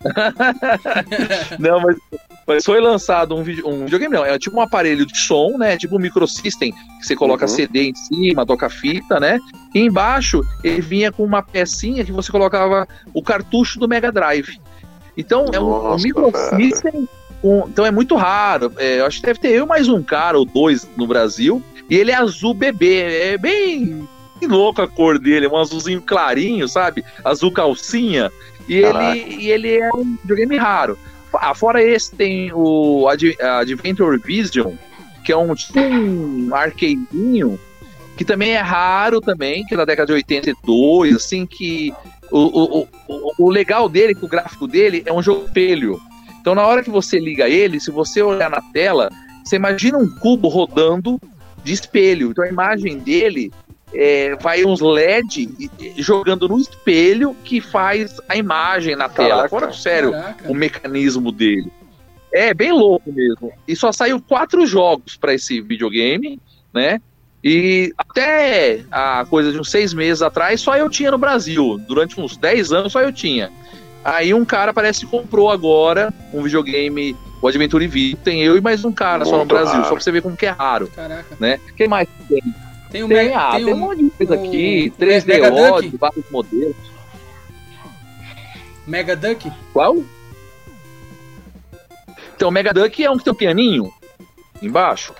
[1.58, 1.96] não, mas,
[2.46, 5.76] mas, foi lançado um, vídeo, um videogame, não, é tipo um aparelho de som, né?
[5.76, 7.48] Tipo um microsystem que você coloca uhum.
[7.48, 9.38] CD em cima, toca fita, né?
[9.72, 14.60] E embaixo ele vinha com uma pecinha que você colocava o cartucho do Mega Drive.
[15.16, 17.08] Então Nossa, é um, um microsystem
[17.42, 18.72] então é muito raro.
[18.78, 21.62] É, eu acho que deve ter eu mais um cara ou dois no Brasil.
[21.88, 23.32] E ele é azul bebê.
[23.32, 24.06] É bem
[24.42, 25.46] louco a cor dele.
[25.46, 27.04] É um azulzinho clarinho, sabe?
[27.24, 28.30] Azul calcinha.
[28.68, 30.98] E ele, e ele é um videogame raro.
[31.32, 34.74] Ah, fora esse, tem o Ad Adventure Vision,
[35.24, 37.58] que é um tipo um arcadezinho,
[38.16, 41.92] que também é raro também, que é da década de 82, assim, que
[42.30, 46.00] o, o, o, o legal dele, que o gráfico dele é um jogo espelho.
[46.40, 49.10] Então, na hora que você liga ele, se você olhar na tela,
[49.44, 51.20] você imagina um cubo rodando
[51.64, 52.30] de espelho.
[52.30, 53.52] Então, a imagem dele
[53.94, 55.48] é, vai uns LED
[55.96, 59.48] jogando no espelho que faz a imagem na Caraca, tela.
[59.48, 60.50] Fora sério Caraca.
[60.50, 61.70] o mecanismo dele.
[62.32, 63.52] É bem louco mesmo.
[63.66, 66.38] E só saiu quatro jogos para esse videogame,
[66.72, 67.00] né?
[67.42, 71.78] E até a coisa de uns seis meses atrás, só eu tinha no Brasil.
[71.86, 73.50] Durante uns dez anos, só eu tinha.
[74.14, 78.16] Aí um cara parece que comprou agora um videogame, o Adventure V.
[78.24, 79.84] Tem eu e mais um cara Muito só no Brasil, raro.
[79.84, 80.88] só pra você ver como que é raro.
[80.88, 81.36] Caraca.
[81.38, 81.60] Né?
[81.76, 82.42] Quem mais tem?
[82.90, 86.30] Tem, um tem, ah, tem, tem um, monte de coisa um, aqui, 3D Odd, vários
[86.30, 86.76] modelos.
[88.86, 89.52] Mega Duck?
[89.74, 89.98] Qual?
[92.34, 93.92] Então, o Mega Duck é um que tem um pianinho
[94.62, 95.12] embaixo.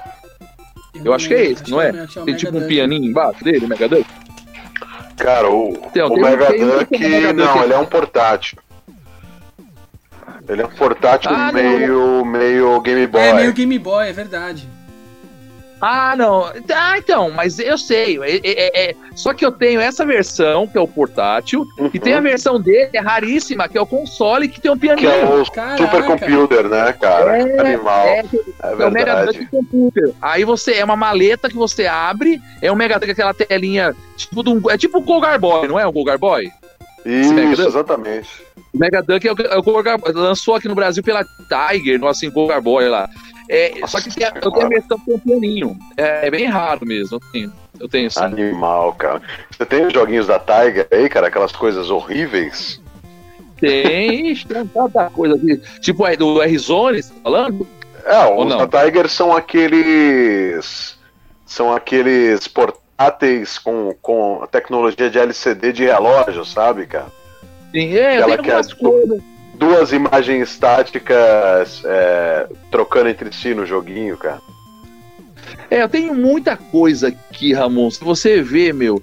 [0.94, 1.90] Eu, eu acho que é esse, não é?
[1.90, 4.06] é tem tipo um pianinho embaixo dele, Mega Duck?
[5.18, 6.98] Cara, o, então, o Mega Duck,
[7.34, 8.56] não, ele é um portátil.
[10.48, 13.20] Ele é um portátil ah, meio, meio Game Boy.
[13.20, 14.68] É, meio Game Boy, é verdade.
[15.80, 16.50] Ah, não.
[16.74, 18.18] Ah, então, mas eu sei.
[18.20, 21.90] É, é, é, Só que eu tenho essa versão, que é o portátil, uhum.
[21.92, 25.08] e tem a versão dele, é raríssima, que é o console, que tem um pianinho.
[25.08, 25.76] Que é o Caraca.
[25.76, 27.38] supercomputer, né, cara?
[27.38, 28.06] É, Animal.
[28.06, 30.12] É, é, é o Mega Drive Computer.
[30.20, 34.48] Aí você, é uma maleta que você abre, é um Mega Drive, aquela telinha, tipo,
[34.48, 36.50] um, é tipo o Golgar Boy, não é o Golgar Boy?
[37.04, 38.28] Isso, exatamente.
[38.72, 42.30] O Mega Duck é o, é o lançou aqui no Brasil pela Tiger, no assim,
[42.30, 43.08] Golgar Boy lá.
[43.48, 45.76] É, só que tem a, eu tenho a versão com pianinho.
[45.96, 47.16] É, é, bem raro mesmo.
[47.16, 48.20] Eu tenho, eu tenho sim.
[48.20, 49.22] Animal, cara.
[49.50, 51.28] Você tem os joguinhos da Tiger aí, cara?
[51.28, 52.80] Aquelas coisas horríveis?
[53.58, 55.56] Tem, tem tanta coisa aqui.
[55.80, 57.66] Tipo é do R-Zone, você tá falando?
[58.04, 60.98] É, os da Tiger são aqueles.
[61.46, 62.46] São aqueles
[62.98, 67.06] portáteis com, com tecnologia de LCD de relógio, sabe, cara?
[67.70, 69.22] Sim, é, Aquela que é, tipo,
[69.54, 74.40] duas imagens estáticas é, trocando entre si no joguinho, cara.
[75.70, 77.90] É, eu tenho muita coisa aqui, Ramon.
[77.90, 79.00] Se você vê, meu.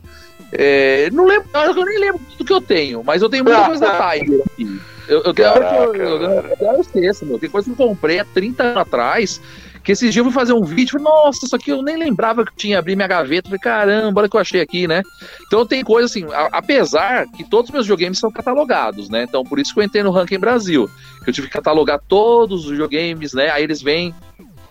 [0.51, 3.65] É, não lembro, eu nem lembro tudo que eu tenho, mas eu tenho muita ah,
[3.65, 4.81] coisa da Tiger aqui.
[5.07, 7.39] Eu, eu tenho Caraca, eu, eu, eu, eu esqueço, meu.
[7.39, 9.41] Tem coisa que eu comprei há 30 anos atrás.
[9.85, 12.43] Que esses dias eu fui fazer um vídeo, falei, nossa, isso aqui eu nem lembrava
[12.43, 13.47] que tinha abrir minha gaveta.
[13.47, 15.03] Falei, caramba, olha o que eu achei aqui, né?
[15.45, 19.25] Então tem coisa assim, a, apesar que todos os meus videogames são catalogados, né?
[19.29, 20.89] Então por isso que eu entrei no Ranking Brasil.
[21.23, 23.51] Que eu tive que catalogar todos os videogames, né?
[23.51, 24.11] Aí eles vêm,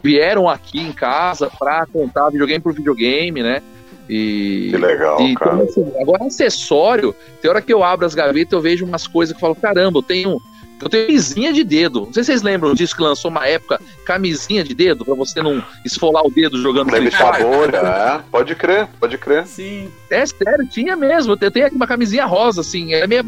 [0.02, 3.62] vieram aqui em casa pra contar videogame por videogame, né?
[4.08, 5.62] E, que legal, e, cara.
[5.62, 9.38] Assim, agora, acessório, tem hora que eu abro as gavetas, eu vejo umas coisas que
[9.38, 10.40] eu falo, caramba, eu tenho.
[10.80, 12.06] Eu tenho camisinha de dedo.
[12.06, 15.42] Não sei se vocês lembram disso que lançou uma época, camisinha de dedo, pra você
[15.42, 17.74] não esfolar o dedo jogando Free Fire.
[17.74, 19.46] é, pode crer, pode crer.
[19.46, 19.90] Sim.
[20.10, 21.36] É sério, tinha mesmo.
[21.40, 23.24] Eu tenho aqui uma camisinha rosa, assim, é meio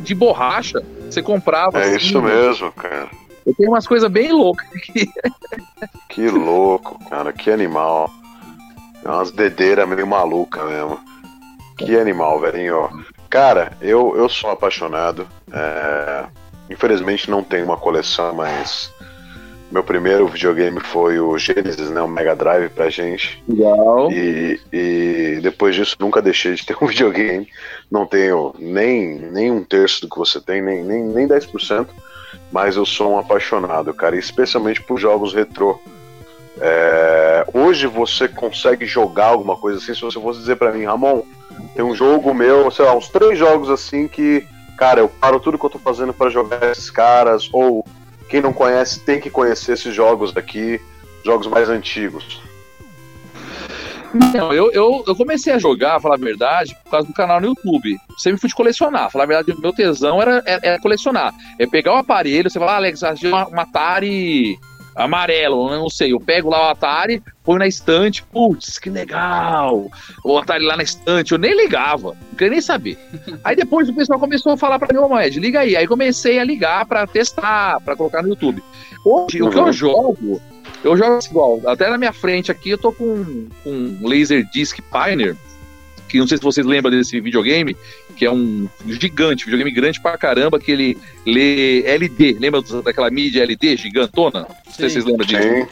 [0.00, 0.82] de borracha.
[1.08, 1.78] Você comprava.
[1.78, 3.08] É assim, isso mesmo, cara.
[3.46, 5.08] Eu tenho umas coisas bem loucas aqui.
[6.08, 8.10] Que louco, cara, que animal.
[9.04, 10.98] É umas dedeiras meio maluca mesmo.
[11.76, 12.88] Que animal, velhinho.
[13.28, 15.28] Cara, eu, eu sou apaixonado.
[15.52, 16.24] É...
[16.70, 18.92] Infelizmente não tenho uma coleção, mas
[19.70, 22.00] meu primeiro videogame foi o Genesis, né?
[22.00, 23.42] O Mega Drive pra gente.
[23.48, 24.10] Legal.
[24.12, 27.48] E, e depois disso nunca deixei de ter um videogame.
[27.90, 31.88] Não tenho nem, nem um terço do que você tem, nem, nem, nem 10%.
[32.52, 35.80] Mas eu sou um apaixonado, cara, especialmente por jogos retrô.
[36.60, 39.94] É, hoje você consegue jogar alguma coisa assim?
[39.94, 41.22] Se você fosse dizer para mim, Ramon,
[41.74, 44.46] tem um jogo meu, sei lá, uns três jogos assim que,
[44.76, 47.84] cara, eu paro tudo que eu tô fazendo para jogar esses caras, ou
[48.28, 50.80] quem não conhece tem que conhecer esses jogos aqui,
[51.24, 52.40] jogos mais antigos.
[54.34, 57.48] Não, eu, eu, eu comecei a jogar, falar a verdade, por causa do canal no
[57.48, 57.96] YouTube.
[58.16, 59.10] Sempre fui de colecionar.
[59.10, 61.34] Falar a verdade, o meu tesão era, era, era colecionar.
[61.58, 64.58] É pegar o aparelho, você fala, ah, Alex, uma, uma Atari
[64.96, 66.12] amarelo, não sei.
[66.12, 69.90] Eu pego lá o Atari, põe na estante, putz, que legal.
[70.24, 72.98] O Atari lá na estante, eu nem ligava, não queria nem saber.
[73.44, 75.76] Aí depois o pessoal começou a falar para mim, ô oh, Ed, liga aí.
[75.76, 78.62] Aí comecei a ligar para testar, para colocar no YouTube.
[79.04, 79.48] Hoje, uhum.
[79.48, 79.72] o que eu uhum.
[79.72, 80.42] jogo,
[80.82, 81.60] eu jogo igual.
[81.66, 85.36] Até na minha frente aqui eu tô com, com um Laserdisc Pioneer,
[86.08, 87.76] que não sei se vocês lembram desse videogame,
[88.16, 92.38] que é um gigante, videogame grande pra caramba, que ele lê LD.
[92.40, 94.46] Lembra daquela mídia LD gigantona?
[94.66, 95.42] Não sei se vocês lembram disso.
[95.42, 95.66] Sim.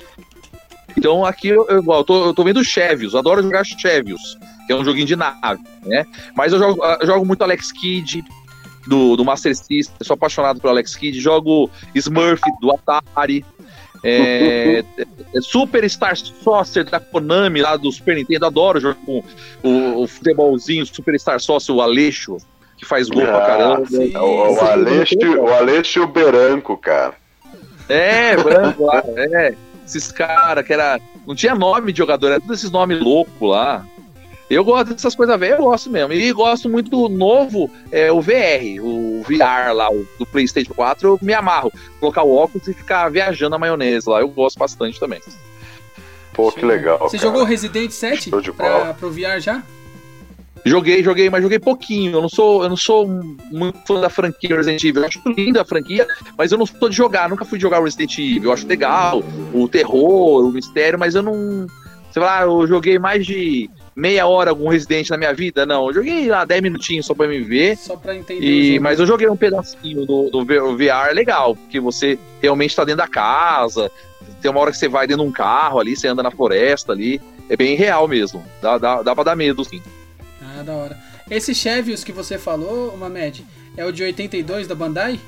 [0.97, 4.77] Então aqui eu, eu, eu, tô, eu tô vendo Chevios, adoro jogar Chevios, que é
[4.77, 6.07] um joguinho de nave, né?
[6.37, 8.23] Mas eu jogo, eu jogo muito Alex Kidd
[8.87, 13.45] do, do Master System, sou apaixonado por Alex Kidd, jogo Smurf do Atari,
[14.05, 14.85] é,
[15.35, 19.23] é, Superstar Soccer da Konami, lá do Super Nintendo, adoro jogar com
[19.63, 22.37] o, o futebolzinho Superstar Soccer, o Aleixo,
[22.77, 23.87] que faz gol ah, pra caramba.
[23.87, 27.15] Sim, o, o, Aleixo, o Aleixo Beranco, cara.
[27.89, 29.55] É, branco lá, é.
[29.85, 30.99] Esses caras que era.
[31.27, 33.85] Não tinha nome de jogador, era todos esses nomes loucos lá.
[34.49, 36.13] Eu gosto dessas coisas velhas, eu gosto mesmo.
[36.13, 41.09] E gosto muito do novo, é, o VR, o VR lá, o, do PlayStation 4,
[41.09, 41.73] eu me amarro.
[41.99, 45.21] Colocar o óculos e ficar viajando na maionese lá, eu gosto bastante também.
[46.33, 46.99] Pô, que legal.
[46.99, 47.31] Você cara.
[47.31, 49.63] jogou Resident 7 pra, pro VR já?
[50.67, 52.15] Joguei, joguei, mas joguei pouquinho.
[52.15, 55.03] Eu não sou, eu não sou muito fã da franquia Resident Evil.
[55.03, 56.07] Eu acho linda a franquia,
[56.39, 57.29] mas eu não sou de jogar.
[57.29, 58.45] Nunca fui jogar Resident Evil.
[58.45, 61.67] Eu acho legal o terror, o mistério, mas eu não.
[62.11, 65.89] Sei lá, eu joguei mais de meia hora algum Resident na minha vida, não.
[65.89, 67.77] Eu joguei lá 10 minutinhos só pra me ver.
[67.77, 68.45] Só pra entender.
[68.45, 72.99] E, mas eu joguei um pedacinho do, do VR legal, porque você realmente tá dentro
[72.99, 73.91] da casa.
[74.41, 76.93] Tem uma hora que você vai dentro de um carro ali, você anda na floresta
[76.93, 77.21] ali.
[77.49, 78.45] É bem real mesmo.
[78.61, 79.83] Dá, dá, dá pra dar medo, sim.
[80.43, 80.99] Ah, da hora.
[81.31, 83.45] Esse Chevios que você falou, Mamed,
[83.77, 85.19] é o de 82 da Bandai?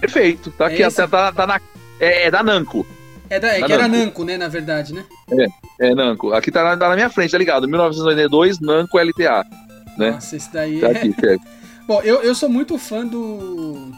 [0.00, 0.50] Perfeito.
[0.52, 1.60] Tá é aqui, até tá, tá na.
[2.00, 2.86] É, é da Namco.
[3.32, 5.06] É, da, é que era Namco, né, na verdade, né?
[5.78, 6.34] É, é Namco.
[6.34, 7.66] Aqui tá na, tá na minha frente, tá ligado?
[7.66, 9.46] 1982, Namco LTA.
[9.96, 10.10] Né?
[10.10, 10.90] Nossa, esse daí tá é...
[10.90, 11.14] Aqui.
[11.88, 13.90] Bom, eu, eu sou muito fã do...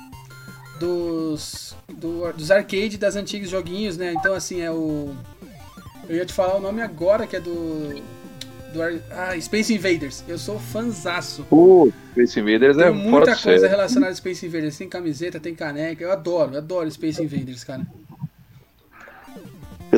[0.78, 1.76] Dos...
[1.92, 4.12] Do, dos arcade das antigos joguinhos, né?
[4.12, 5.12] Então, assim, é o...
[6.08, 8.00] Eu ia te falar o nome agora, que é do...
[8.72, 10.22] do ah, Space Invaders.
[10.28, 11.44] Eu sou fanzaço.
[11.50, 14.78] Uh, Space Invaders tem é muita coisa relacionada a Space Invaders.
[14.78, 16.04] Tem camiseta, tem caneca.
[16.04, 17.84] Eu adoro, eu adoro Space Invaders, cara.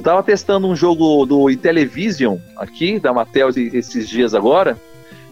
[0.07, 4.79] Eu tava testando um jogo do Intellivision aqui, da Mattel, esses dias agora.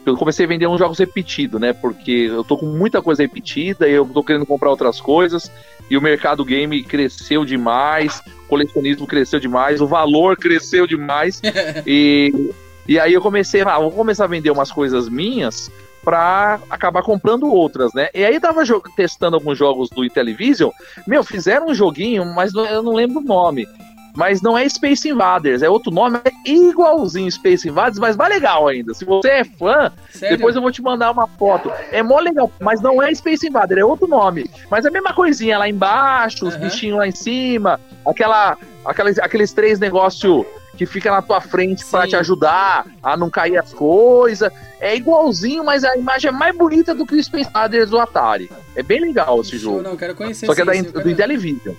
[0.04, 1.72] eu comecei a vender uns jogos repetidos, né?
[1.72, 5.48] Porque eu tô com muita coisa repetida e eu tô querendo comprar outras coisas.
[5.88, 11.40] E o mercado game cresceu demais, o colecionismo cresceu demais, o valor cresceu demais.
[11.87, 12.52] e,
[12.88, 15.70] e aí eu comecei, ah, vou começar a vender umas coisas minhas
[16.02, 18.08] para acabar comprando outras, né?
[18.12, 18.62] E aí tava
[18.96, 20.72] testando alguns jogos do Intellivision.
[21.06, 23.68] Meu, fizeram um joguinho, mas eu não lembro o nome
[24.14, 28.68] mas não é Space Invaders, é outro nome, é igualzinho Space Invaders, mas mais legal
[28.68, 28.94] ainda.
[28.94, 30.37] Se você é fã, Sério?
[30.37, 31.70] depois eu vou te mandar uma foto.
[31.90, 34.48] É mó legal, mas não é Space Invaders, é outro nome.
[34.70, 36.61] Mas é a mesma coisinha lá embaixo, os uhum.
[36.61, 40.46] bichinhos lá em cima, aquela, aqueles, aqueles três negócios
[40.77, 44.53] que fica na tua frente para te ajudar a não cair as coisas.
[44.81, 48.50] É igualzinho, mas a imagem é mais bonita do que o Space Invaders do Atari.
[48.77, 49.83] É bem legal esse jogo.
[49.83, 51.11] Não, quero conhecer Só que é da, do quero...
[51.11, 51.74] Intellivision.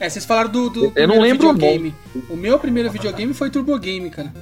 [0.00, 1.94] É, vocês falaram do, do eu não lembro videogame.
[2.30, 4.32] O, o meu primeiro videogame foi Turbo Game, cara.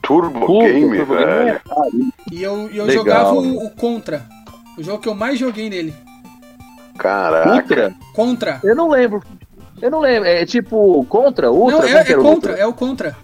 [0.00, 1.60] Turbo, Turbo Game, Turbo velho.
[1.92, 2.12] Game.
[2.32, 4.26] E eu, eu jogava o, o, Contra.
[4.78, 5.94] O jogo que eu mais joguei nele.
[6.96, 7.52] Caraca.
[7.52, 7.94] Ultra?
[8.14, 8.60] Contra.
[8.64, 9.22] Eu não lembro.
[9.82, 10.26] Eu não lembro.
[10.26, 11.52] É tipo Contra?
[11.52, 11.78] Ultra?
[11.80, 13.14] Não, é, é Contra, é o Contra.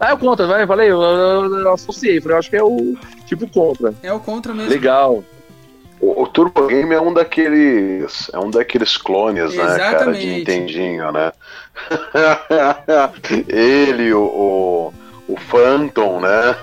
[0.00, 2.96] Ah, é o Contra, vai, falei, eu, eu, eu associei, eu acho que é o
[3.26, 3.94] tipo Contra.
[4.02, 4.70] É o Contra mesmo.
[4.70, 5.22] Legal.
[6.04, 8.30] O, o Turbo Game é um daqueles.
[8.30, 9.78] É um daqueles clones, Exatamente.
[9.80, 11.32] né, cara, de Nintendinho, né?
[13.48, 14.94] Ele, o, o,
[15.32, 16.56] o Phantom, né?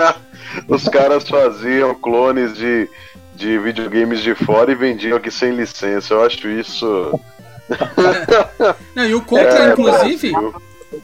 [0.66, 2.88] Os caras faziam clones de,
[3.34, 6.14] de videogames de fora e vendiam aqui sem licença.
[6.14, 7.20] Eu acho isso.
[8.94, 10.32] Não, e o Contra, é, inclusive.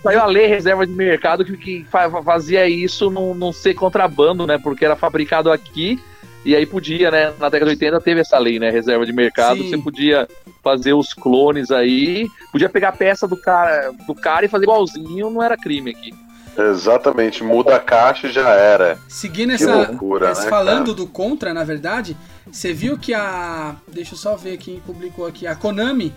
[0.03, 1.87] Saiu a lei reserva de mercado que, que
[2.25, 4.57] fazia isso não, não ser contrabando, né?
[4.57, 6.01] Porque era fabricado aqui
[6.45, 7.33] e aí podia, né?
[7.39, 8.71] Na década de 80 teve essa lei, né?
[8.71, 9.71] Reserva de mercado, Sim.
[9.71, 10.29] você podia
[10.63, 15.31] fazer os clones aí, podia pegar a peça do cara, do cara e fazer igualzinho,
[15.31, 16.13] não era crime aqui.
[16.57, 18.99] Exatamente, muda a caixa e já era.
[19.09, 20.97] Seguindo essa, loucura, essa né, falando cara?
[20.97, 22.17] do Contra, na verdade,
[22.51, 26.13] você viu que a, deixa eu só ver quem publicou aqui, a Konami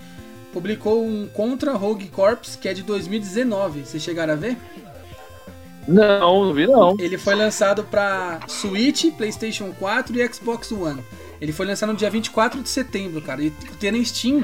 [0.51, 3.85] publicou um Contra Rogue Corps que é de 2019.
[3.85, 4.57] Vocês chegaram a ver?
[5.87, 6.95] Não, não vi não.
[6.99, 11.03] Ele foi lançado para Switch, PlayStation 4 e Xbox One.
[11.39, 13.43] Ele foi lançado no dia 24 de setembro, cara.
[13.43, 14.43] E tendo Steam,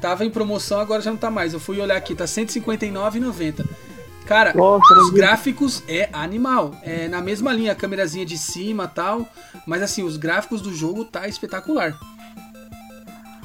[0.00, 1.52] tava em promoção, agora já não tá mais.
[1.52, 3.64] Eu fui olhar aqui, tá R$ 159,90.
[4.26, 6.74] Cara, Nossa, os gráficos é animal.
[6.82, 9.28] É na mesma linha, a câmerazinha de cima tal.
[9.66, 11.98] Mas assim, os gráficos do jogo tá espetacular.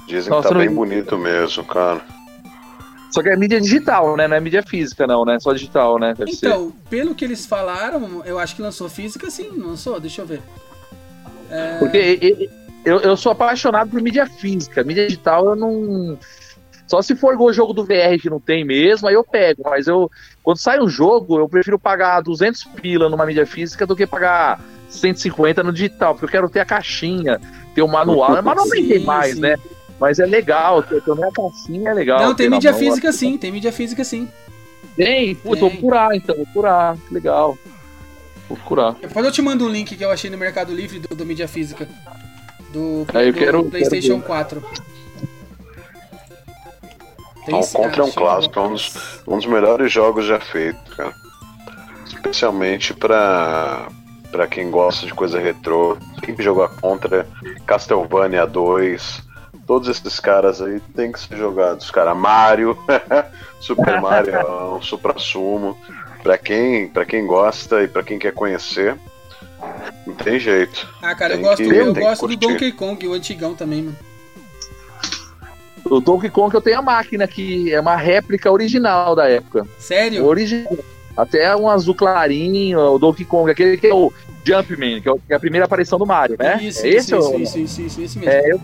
[0.07, 2.01] Dizem Nossa, que tá bem bonito mesmo, cara.
[3.11, 4.27] Só que é mídia digital, né?
[4.27, 5.39] Não é mídia física, não, né?
[5.39, 6.13] Só digital, né?
[6.17, 6.89] Deve então, ser.
[6.89, 10.41] pelo que eles falaram, eu acho que lançou física, sim, lançou, deixa eu ver.
[11.49, 11.77] É...
[11.79, 12.49] Porque
[12.85, 14.83] eu, eu sou apaixonado por mídia física.
[14.83, 16.17] Mídia digital eu não.
[16.87, 19.63] Só se for o jogo do VR que não tem mesmo, aí eu pego.
[19.65, 20.09] Mas eu,
[20.41, 24.61] quando sai um jogo, eu prefiro pagar 200 pila numa mídia física do que pagar
[24.89, 27.41] 150 no digital, porque eu quero ter a caixinha,
[27.75, 28.39] ter o manual.
[28.41, 29.41] Mas não tem mais, sim.
[29.41, 29.57] né?
[29.99, 32.19] Mas é legal, ter a caixinha é legal.
[32.19, 34.29] Não, tem mídia física sim, tem mídia física sim.
[34.95, 35.35] Tem?
[35.35, 37.57] Putz, vou curar então, vou curar, legal.
[38.47, 38.93] Vou curar.
[38.93, 41.47] Depois eu te mando um link que eu achei no Mercado Livre do, do mídia
[41.47, 41.87] física.
[42.71, 44.63] Do, do quero, PlayStation quero 4.
[47.45, 50.93] Tem o Contra é um clássico, é um dos, um dos melhores jogos já feitos,
[50.93, 51.13] cara.
[52.05, 53.87] Especialmente pra,
[54.31, 55.97] pra quem gosta de coisa retrô.
[56.21, 57.25] Quem jogou Contra
[57.65, 59.26] Castlevania 2,
[59.67, 62.15] todos esses caras aí tem que ser jogados, cara.
[62.15, 62.75] Mario,
[63.59, 65.77] Super Mario é um supra-sumo.
[66.23, 68.97] Pra quem, pra quem gosta e pra quem quer conhecer,
[70.05, 70.87] não tem jeito.
[71.01, 73.97] Ah, cara, tem eu gosto, que, eu gosto do Donkey Kong, o antigão também, mano.
[75.85, 79.65] O Donkey Kong eu tenho a máquina que é uma réplica original da época.
[79.77, 80.25] Sério?
[80.25, 80.77] Original.
[81.17, 84.13] Até um azul clarinho, o Donkey Kong, aquele que é o
[84.45, 86.59] Jumpman, que é a primeira aparição do Mario, né?
[86.61, 88.31] Isso, é esse isso, isso, isso, isso, isso, mesmo.
[88.31, 88.61] É, eu,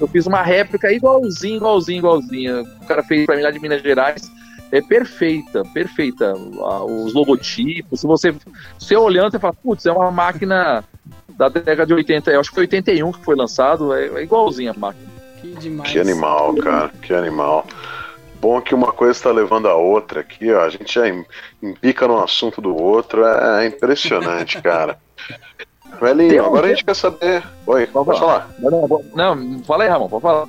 [0.00, 2.62] eu, fiz uma réplica igualzinho, igualzinho, igualzinho.
[2.62, 4.30] O cara fez pra mim lá de Minas Gerais.
[4.72, 6.34] É perfeita, perfeita.
[6.34, 8.34] Os logotipos, se você,
[8.76, 10.82] você olhando, você fala, putz, é uma máquina
[11.28, 14.72] da década de 80, eu acho que foi 81 que foi lançado, é, é igualzinho
[14.72, 15.06] a máquina.
[15.40, 15.90] Que demais.
[15.90, 17.66] Que animal, cara, que animal
[18.44, 20.60] bom que uma coisa está levando a outra aqui, ó.
[20.60, 21.04] A gente já
[21.62, 23.24] empica no assunto do outro.
[23.24, 24.98] É, é impressionante, cara.
[25.98, 27.42] Velhinho, agora a gente quer saber.
[27.66, 28.50] Oi, pode falar.
[28.58, 28.70] Não,
[29.14, 30.46] não, não, fala aí, Ramon, pode falar.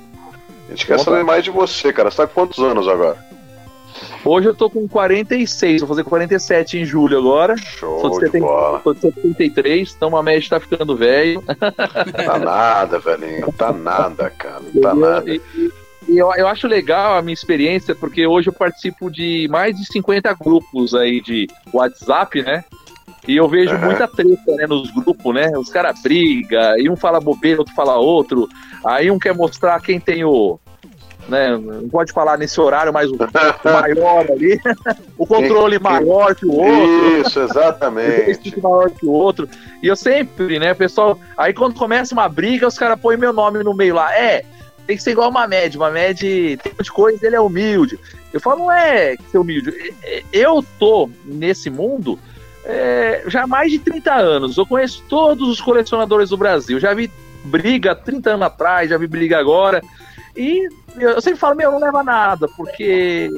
[0.66, 2.10] A gente quer saber mais de você, cara.
[2.10, 3.16] Você tá com quantos anos agora?
[4.22, 7.56] Hoje eu tô com 46, vou fazer 47 em julho agora.
[7.56, 8.80] Show sou de, 70, de bola.
[8.82, 11.42] Sou de 73, então uma média tá ficando velho.
[11.42, 13.50] Tá nada, velhinho.
[13.52, 14.62] Tá nada, cara.
[14.82, 15.30] Tá nada.
[15.30, 15.40] E,
[16.08, 19.84] e eu, eu acho legal a minha experiência, porque hoje eu participo de mais de
[19.86, 22.64] 50 grupos aí de WhatsApp, né?
[23.26, 23.86] E eu vejo uhum.
[23.86, 25.50] muita treta né, nos grupos, né?
[25.56, 28.48] Os caras brigam, e um fala bobeira, outro fala outro.
[28.84, 30.58] Aí um quer mostrar quem tem o.
[31.28, 34.60] Né, não pode falar nesse horário, mas o, o maior ali,
[35.18, 37.20] o controle maior que o outro.
[37.20, 38.54] Isso, exatamente.
[38.56, 39.48] O maior que o outro.
[39.82, 41.18] E eu sempre, né, pessoal.
[41.36, 44.16] Aí quando começa uma briga, os caras põem meu nome no meio lá.
[44.16, 44.44] É,
[44.86, 45.78] tem que ser igual uma média.
[45.78, 47.98] Uma média tem de coisa, ele é humilde.
[48.32, 49.94] Eu falo, não é ser humilde.
[50.32, 52.18] Eu tô nesse mundo
[52.64, 54.56] é, já há mais de 30 anos.
[54.56, 56.78] Eu conheço todos os colecionadores do Brasil.
[56.80, 57.10] Já vi
[57.44, 59.82] briga 30 anos atrás, já vi briga agora.
[60.36, 60.68] E
[60.98, 63.30] eu sempre falo, meu, não leva nada, porque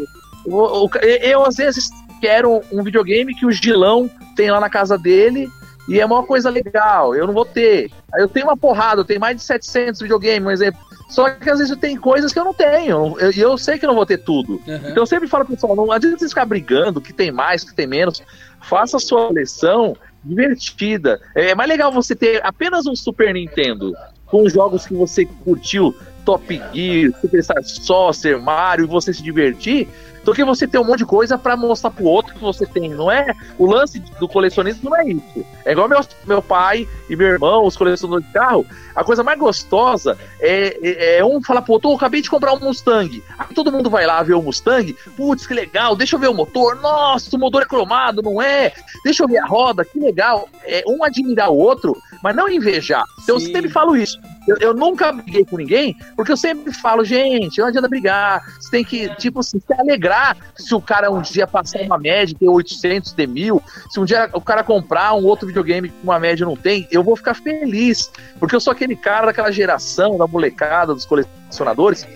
[0.46, 1.88] eu, eu, eu às vezes
[2.20, 5.48] quero um videogame que o Gilão tem lá na casa dele
[5.88, 7.90] e é uma coisa legal, eu não vou ter.
[8.14, 10.80] Eu tenho uma porrada, eu tenho mais de 700 videogames, um exemplo.
[11.08, 13.16] Só que às vezes tenho coisas que eu não tenho.
[13.18, 14.60] E eu, eu, sei que eu não vou ter tudo.
[14.66, 14.76] Uhum.
[14.76, 17.86] Então eu sempre falo pro pessoal, não adianta ficar brigando, que tem mais, que tem
[17.86, 18.22] menos.
[18.60, 21.20] Faça a sua coleção divertida.
[21.34, 23.94] É mais legal você ter apenas um Super Nintendo
[24.26, 29.88] com jogos que você curtiu, Top Gear, Superstar Soccer, Mario, e você se divertir,
[30.28, 32.90] do que você ter um monte de coisa para mostrar pro outro que você tem.
[32.90, 35.46] Não é o lance do colecionismo não é isso.
[35.64, 38.66] É igual meu, meu pai e meu irmão, os colecionadores de carro.
[38.94, 42.52] A coisa mais gostosa é, é, é um falar pro outro, oh, acabei de comprar
[42.52, 43.22] um Mustang.
[43.38, 44.94] Aí todo mundo vai lá ver o Mustang.
[45.16, 45.96] Putz, que legal.
[45.96, 46.76] Deixa eu ver o motor.
[46.76, 48.74] Nossa, o motor é cromado, não é?
[49.02, 50.46] Deixa eu ver a roda, que legal.
[50.62, 53.04] É um admirar o outro, mas não invejar.
[53.22, 53.46] Então Sim.
[53.46, 54.20] eu sempre falo isso.
[54.48, 58.42] Eu, eu, nunca briguei com ninguém, porque eu sempre falo, gente, não adianta brigar.
[58.58, 62.36] Você tem que, tipo assim, se alegrar se o cara um dia passar uma média,
[62.38, 63.62] ter 800, ter mil.
[63.90, 67.02] Se um dia o cara comprar um outro videogame que uma média não tem, eu
[67.02, 68.10] vou ficar feliz.
[68.38, 72.06] Porque eu sou aquele cara daquela geração, da molecada, dos colecionadores,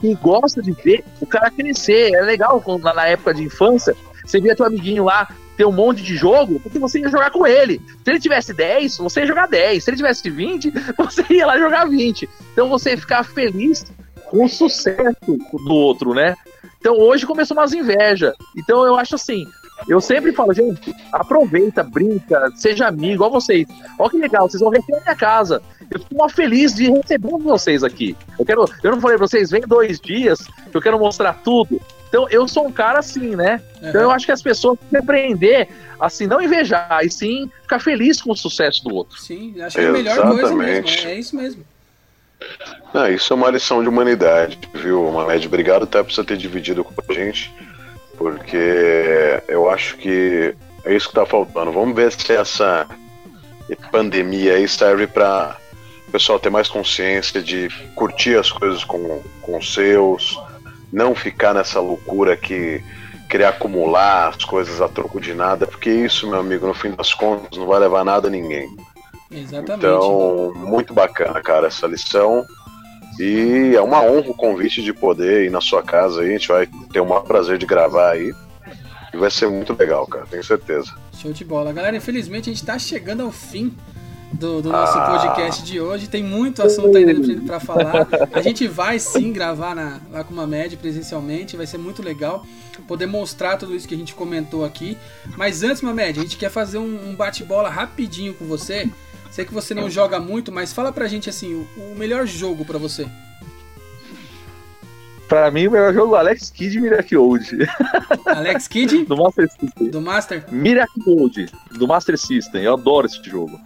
[0.00, 2.12] que gosta de ver o cara crescer.
[2.14, 6.16] É legal na época de infância, você via teu amiguinho lá ter um monte de
[6.16, 7.80] jogo, porque você ia jogar com ele.
[8.04, 9.82] Se ele tivesse 10, você ia jogar 10.
[9.82, 12.28] Se ele tivesse 20, você ia lá jogar 20.
[12.52, 13.84] Então você ia ficar feliz
[14.26, 16.34] com o sucesso do outro, né?
[16.78, 18.34] Então hoje começou umas inveja.
[18.56, 19.46] Então eu acho assim,
[19.88, 23.66] eu sempre falo, gente, aproveita, brinca, seja amigo, igual vocês.
[23.98, 25.62] Olha que legal, vocês vão ver aqui na minha casa.
[25.90, 28.16] Eu fico feliz de receber vocês aqui.
[28.38, 30.40] Eu quero, eu não falei pra vocês, vem dois dias,
[30.72, 31.80] eu quero mostrar tudo.
[32.14, 33.60] Então eu sou um cara assim, né?
[33.82, 37.80] Então eu acho que as pessoas têm que aprender, assim, não invejar, e sim ficar
[37.80, 39.18] feliz com o sucesso do outro.
[39.18, 41.08] Sim, acho que é a melhor coisa mesmo.
[41.08, 41.64] É isso mesmo.
[42.94, 45.44] Ah, isso é uma lição de humanidade, viu, Mamed?
[45.48, 47.52] Obrigado até por você ter dividido com a gente,
[48.16, 51.72] porque eu acho que é isso que tá faltando.
[51.72, 52.86] Vamos ver se essa
[53.90, 55.56] pandemia aí serve para
[56.06, 60.38] o pessoal ter mais consciência de curtir as coisas com, com seus,
[60.94, 62.80] não ficar nessa loucura que
[63.28, 67.12] querer acumular as coisas a troco de nada, porque isso, meu amigo, no fim das
[67.12, 68.68] contas, não vai levar nada a ninguém.
[69.28, 69.84] Exatamente.
[69.84, 72.46] Então, muito bacana, cara, essa lição.
[73.18, 76.28] E é uma honra o convite de poder ir na sua casa aí.
[76.28, 78.32] A gente vai ter o maior prazer de gravar aí.
[79.12, 80.94] E vai ser muito legal, cara, tenho certeza.
[81.16, 81.72] Show de bola.
[81.72, 83.76] Galera, infelizmente a gente está chegando ao fim
[84.32, 85.18] do, do nosso ah.
[85.18, 86.08] podcast de hoje.
[86.08, 87.14] Tem muito assunto ainda
[87.46, 88.08] para falar.
[88.32, 92.44] A gente vai sim gravar na, lá com uma média presencialmente, vai ser muito legal
[92.86, 94.96] poder mostrar tudo isso que a gente comentou aqui.
[95.36, 98.88] Mas antes, Mamed, a gente quer fazer um, um bate-bola rapidinho com você.
[99.30, 102.64] Sei que você não joga muito, mas fala pra gente assim, o, o melhor jogo
[102.64, 103.06] para você.
[105.28, 107.68] Pra mim, o melhor jogo é Alex Kidd e Miracle Old.
[108.26, 109.04] Alex Kidd?
[109.04, 109.90] do Master System.
[109.90, 110.44] Do Master?
[110.52, 112.62] Miracle do Master System.
[112.62, 113.58] Eu adoro esse jogo.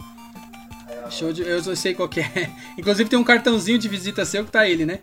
[1.09, 1.41] Show de...
[1.41, 2.49] Eu sei qual é.
[2.77, 4.99] Inclusive tem um cartãozinho de visita seu que tá ele, né?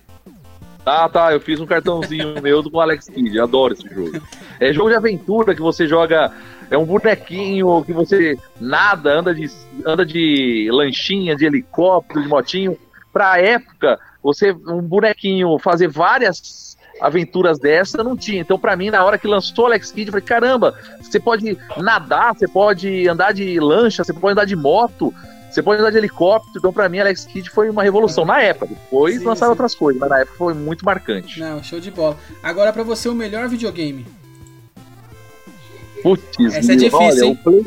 [0.85, 1.33] Ah, tá.
[1.33, 3.41] Eu fiz um cartãozinho meu do Alex Kidd.
[3.41, 4.21] Adoro esse jogo.
[4.61, 6.33] É jogo de aventura que você joga.
[6.71, 9.51] É um bonequinho que você nada, anda de,
[9.85, 12.79] anda de lanchinha, de helicóptero, de motinho.
[13.13, 18.41] Pra época, você, um bonequinho, fazer várias aventuras dessa não tinha.
[18.41, 21.57] Então, para mim, na hora que lançou o Alex Kidd, eu falei: caramba, você pode
[21.77, 25.13] nadar, você pode andar de lancha, você pode andar de moto.
[25.51, 28.67] Você pode andar de helicóptero, então pra mim Alex Kidd foi uma revolução na época.
[28.67, 29.55] Depois sim, lançaram sim.
[29.55, 31.41] outras coisas, mas na época foi muito marcante.
[31.41, 32.17] Não, show de bola.
[32.43, 34.07] Agora pra você o melhor videogame.
[36.03, 37.41] Putz, Essa é difícil, olha, hein?
[37.43, 37.65] Play...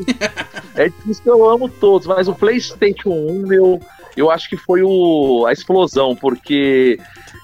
[0.76, 3.80] é difícil que eu amo todos, mas o PlayStation 1, meu,
[4.16, 5.44] eu acho que foi o...
[5.46, 6.98] a explosão, porque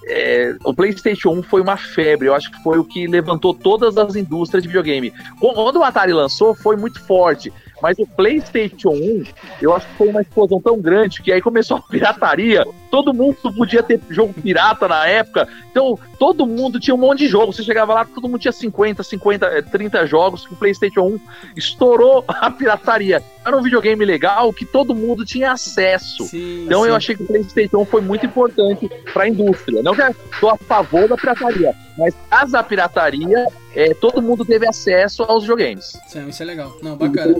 [0.06, 3.98] é, o PlayStation 1 foi uma febre, eu acho que foi o que levantou todas
[3.98, 5.12] as indústrias de videogame.
[5.40, 7.52] Quando o Atari lançou, foi muito forte,
[7.82, 9.24] Mas o PlayStation 1,
[9.60, 12.64] eu acho que foi uma explosão tão grande que aí começou a pirataria.
[12.90, 15.46] Todo mundo podia ter jogo pirata na época.
[15.70, 17.56] Então, todo mundo tinha um monte de jogos.
[17.56, 20.46] Você chegava lá, todo mundo tinha 50, 50, 30 jogos.
[20.46, 21.20] O PlayStation 1
[21.56, 23.22] estourou a pirataria.
[23.46, 26.24] Era um videogame legal que todo mundo tinha acesso.
[26.24, 26.88] Sim, então, sim.
[26.88, 29.84] eu achei que o PlayStation foi muito importante para a indústria.
[29.84, 34.44] Não que eu estou a favor da pirataria, mas as da pirataria, é, todo mundo
[34.44, 35.96] teve acesso aos videogames.
[36.08, 36.76] Sim, isso é legal.
[36.82, 37.36] Não, bacana.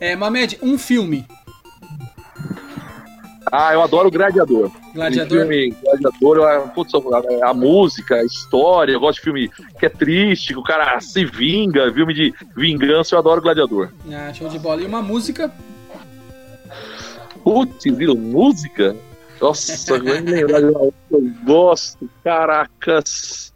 [0.00, 1.24] É, Mamed, um filme.
[3.50, 4.70] Ah, eu adoro Gladiador.
[4.92, 5.38] Gladiador?
[5.38, 9.88] filme, Gladiador, eu, putz, a, a, música, a história, eu gosto de filme que é
[9.88, 13.90] triste, que o cara se vinga, filme de vingança, eu adoro Gladiador.
[14.12, 14.82] Ah, show de bola.
[14.82, 15.52] E uma música?
[17.44, 18.16] Putz, viu?
[18.16, 18.96] Música?
[19.40, 20.92] Nossa, eu
[21.44, 23.52] gosto, caracas.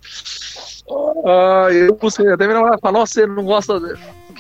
[1.25, 1.99] Ah, eu
[2.33, 3.81] até me falar, nossa, você não gosta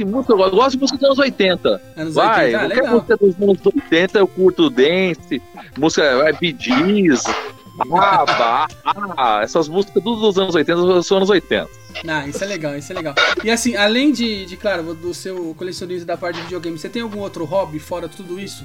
[0.00, 0.52] que música eu gosto?
[0.52, 1.82] Eu gosto de música dos anos 80.
[1.96, 2.94] Anos Vai, 80, ah, qualquer legal.
[2.94, 5.42] música dos anos 80 eu curto dance,
[5.78, 7.22] música é, Bee Gees,
[7.92, 8.66] ah,
[9.16, 11.68] ah, essas músicas dos anos 80 são anos 80.
[12.08, 13.14] Ah, isso é legal, isso é legal.
[13.44, 17.02] E assim, além de, de claro, do seu colecionismo da parte de videogame, você tem
[17.02, 18.64] algum outro hobby fora tudo isso?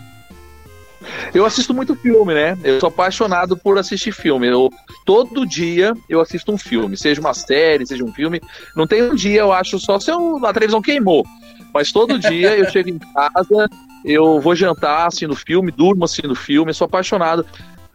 [1.33, 2.57] Eu assisto muito filme, né?
[2.63, 4.47] Eu sou apaixonado por assistir filme.
[4.47, 4.69] Eu,
[5.05, 8.41] todo dia eu assisto um filme, seja uma série, seja um filme.
[8.75, 11.25] Não tem um dia, eu acho, só se eu, a televisão queimou.
[11.73, 13.69] Mas todo dia eu chego em casa,
[14.05, 16.69] eu vou jantar assistindo filme, durmo assistindo filme.
[16.69, 17.45] Eu sou apaixonado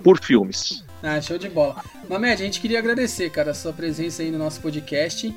[0.03, 0.85] por filmes.
[1.03, 1.83] Ah, show de bola.
[2.09, 5.35] Mamed, a gente queria agradecer, cara, a sua presença aí no nosso podcast.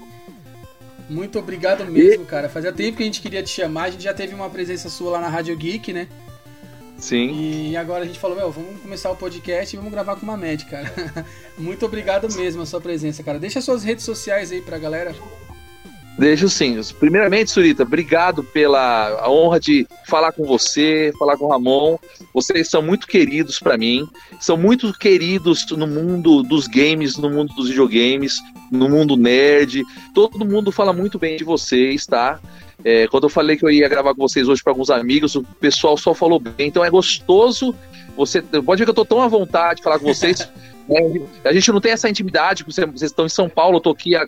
[1.09, 2.25] Muito obrigado mesmo, e...
[2.25, 2.49] cara.
[2.49, 3.83] Fazia tempo que a gente queria te chamar.
[3.83, 6.07] A gente já teve uma presença sua lá na Rádio Geek, né?
[6.97, 7.69] Sim.
[7.69, 10.37] E agora a gente falou, meu, vamos começar o podcast e vamos gravar com uma
[10.37, 11.25] médica, cara.
[11.57, 13.39] Muito obrigado mesmo a sua presença, cara.
[13.39, 15.13] Deixa suas redes sociais aí pra galera.
[16.17, 16.79] Deixo sim.
[16.99, 21.97] Primeiramente, Surita, obrigado pela honra de falar com você, falar com o Ramon.
[22.31, 24.07] Vocês são muito queridos para mim,
[24.39, 28.35] são muito queridos no mundo dos games, no mundo dos videogames,
[28.71, 29.83] no mundo nerd.
[30.13, 32.39] Todo mundo fala muito bem de vocês, tá?
[32.83, 35.43] É, quando eu falei que eu ia gravar com vocês hoje para alguns amigos, o
[35.43, 36.67] pessoal só falou bem.
[36.67, 37.75] Então é gostoso.
[38.15, 40.49] Você pode ver que eu tô tão à vontade de falar com vocês.
[40.87, 40.99] né?
[41.43, 42.63] A gente não tem essa intimidade.
[42.63, 44.27] Vocês estão em São Paulo, eu tô aqui há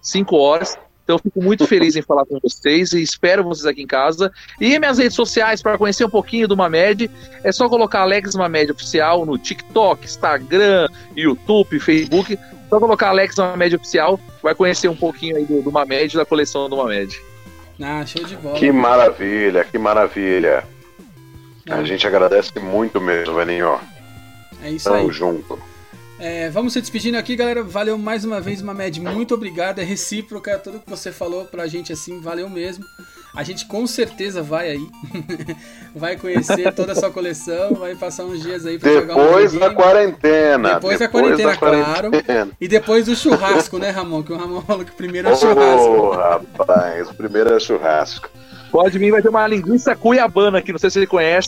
[0.00, 0.76] cinco horas.
[1.04, 4.32] Então eu fico muito feliz em falar com vocês e espero vocês aqui em casa.
[4.58, 7.10] E minhas redes sociais para conhecer um pouquinho do Mamed,
[7.42, 12.38] é só colocar Alex Mamed Oficial no TikTok, Instagram, YouTube, Facebook.
[12.70, 16.70] Só colocar Alex Mamed Oficial, vai conhecer um pouquinho aí do, do Mamed, da coleção
[16.70, 17.20] do Mamed.
[17.80, 18.58] Ah, show de bola.
[18.58, 20.64] Que maravilha, que maravilha.
[21.68, 23.78] A gente agradece muito mesmo, velhinho.
[24.62, 25.02] É isso Tamo aí.
[25.02, 25.58] Tamo junto.
[26.18, 27.62] É, vamos se despedindo aqui, galera.
[27.62, 29.00] Valeu mais uma vez, Mamed.
[29.00, 29.80] Muito obrigado.
[29.80, 30.58] É recíproca.
[30.58, 32.84] Tudo que você falou pra gente assim, valeu mesmo.
[33.34, 34.88] A gente com certeza vai aí.
[35.94, 39.26] vai conhecer toda a sua coleção, vai passar uns dias aí pra depois jogar um
[39.26, 40.74] Depois da quarentena.
[40.74, 42.10] Depois, da quarentena, da claro.
[42.10, 42.50] Quarentena.
[42.60, 44.22] E depois do churrasco, né, Ramon?
[44.22, 45.88] Que o Ramon falou que primeiro é churrasco.
[45.88, 48.28] Oh, rapaz, o primeiro é churrasco.
[48.74, 51.46] Pode vir, vai ter uma linguiça cuiabana aqui, não sei se você conhece.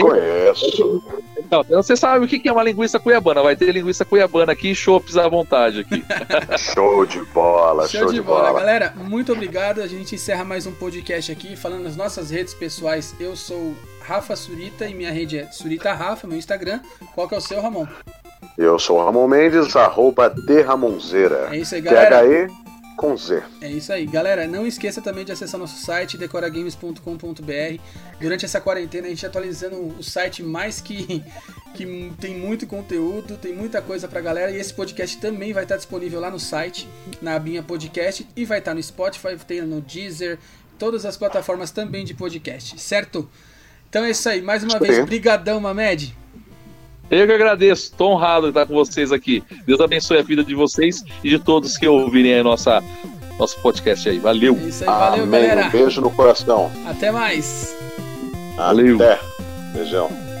[0.00, 1.02] Conheço.
[1.50, 3.42] Não, você sabe o que é uma linguiça cuiabana.
[3.42, 6.02] Vai ter linguiça cuiabana aqui e chopps à vontade aqui.
[6.56, 8.52] show de bola, show, show de, de bola.
[8.52, 8.60] bola.
[8.60, 9.82] Galera, muito obrigado.
[9.82, 13.14] A gente encerra mais um podcast aqui falando nas nossas redes pessoais.
[13.20, 16.80] Eu sou Rafa Surita e minha rede é Surita Rafa, meu Instagram.
[17.14, 17.86] Qual que é o seu, Ramon?
[18.56, 21.48] Eu sou o Ramon Mendes, arroba de Ramonzeira.
[21.52, 22.48] É isso aí, galera.
[22.96, 23.42] Com Z.
[23.60, 24.06] É isso aí.
[24.06, 27.82] Galera, não esqueça também de acessar nosso site, decoragames.com.br.
[28.20, 31.24] Durante essa quarentena, a gente atualizando o site mais que,
[31.74, 34.50] que tem muito conteúdo, tem muita coisa pra galera.
[34.50, 36.88] E esse podcast também vai estar disponível lá no site,
[37.20, 40.38] na abinha podcast, e vai estar no Spotify, tem no Deezer,
[40.78, 43.28] todas as plataformas também de podcast, certo?
[43.88, 44.40] Então é isso aí.
[44.40, 46.16] Mais uma vez, brigadão, Mamed.
[47.12, 49.44] Eu que agradeço, estou honrado de estar com vocês aqui.
[49.66, 52.82] Deus abençoe a vida de vocês e de todos que ouvirem a nossa,
[53.38, 54.18] nosso podcast aí.
[54.18, 54.56] Valeu.
[54.56, 55.42] É isso aí, valeu, Amém.
[55.42, 55.66] galera.
[55.68, 56.72] Um beijo no coração.
[56.86, 57.76] Até mais.
[58.56, 58.96] Valeu.
[58.96, 59.20] Até.
[59.74, 60.31] Beijão.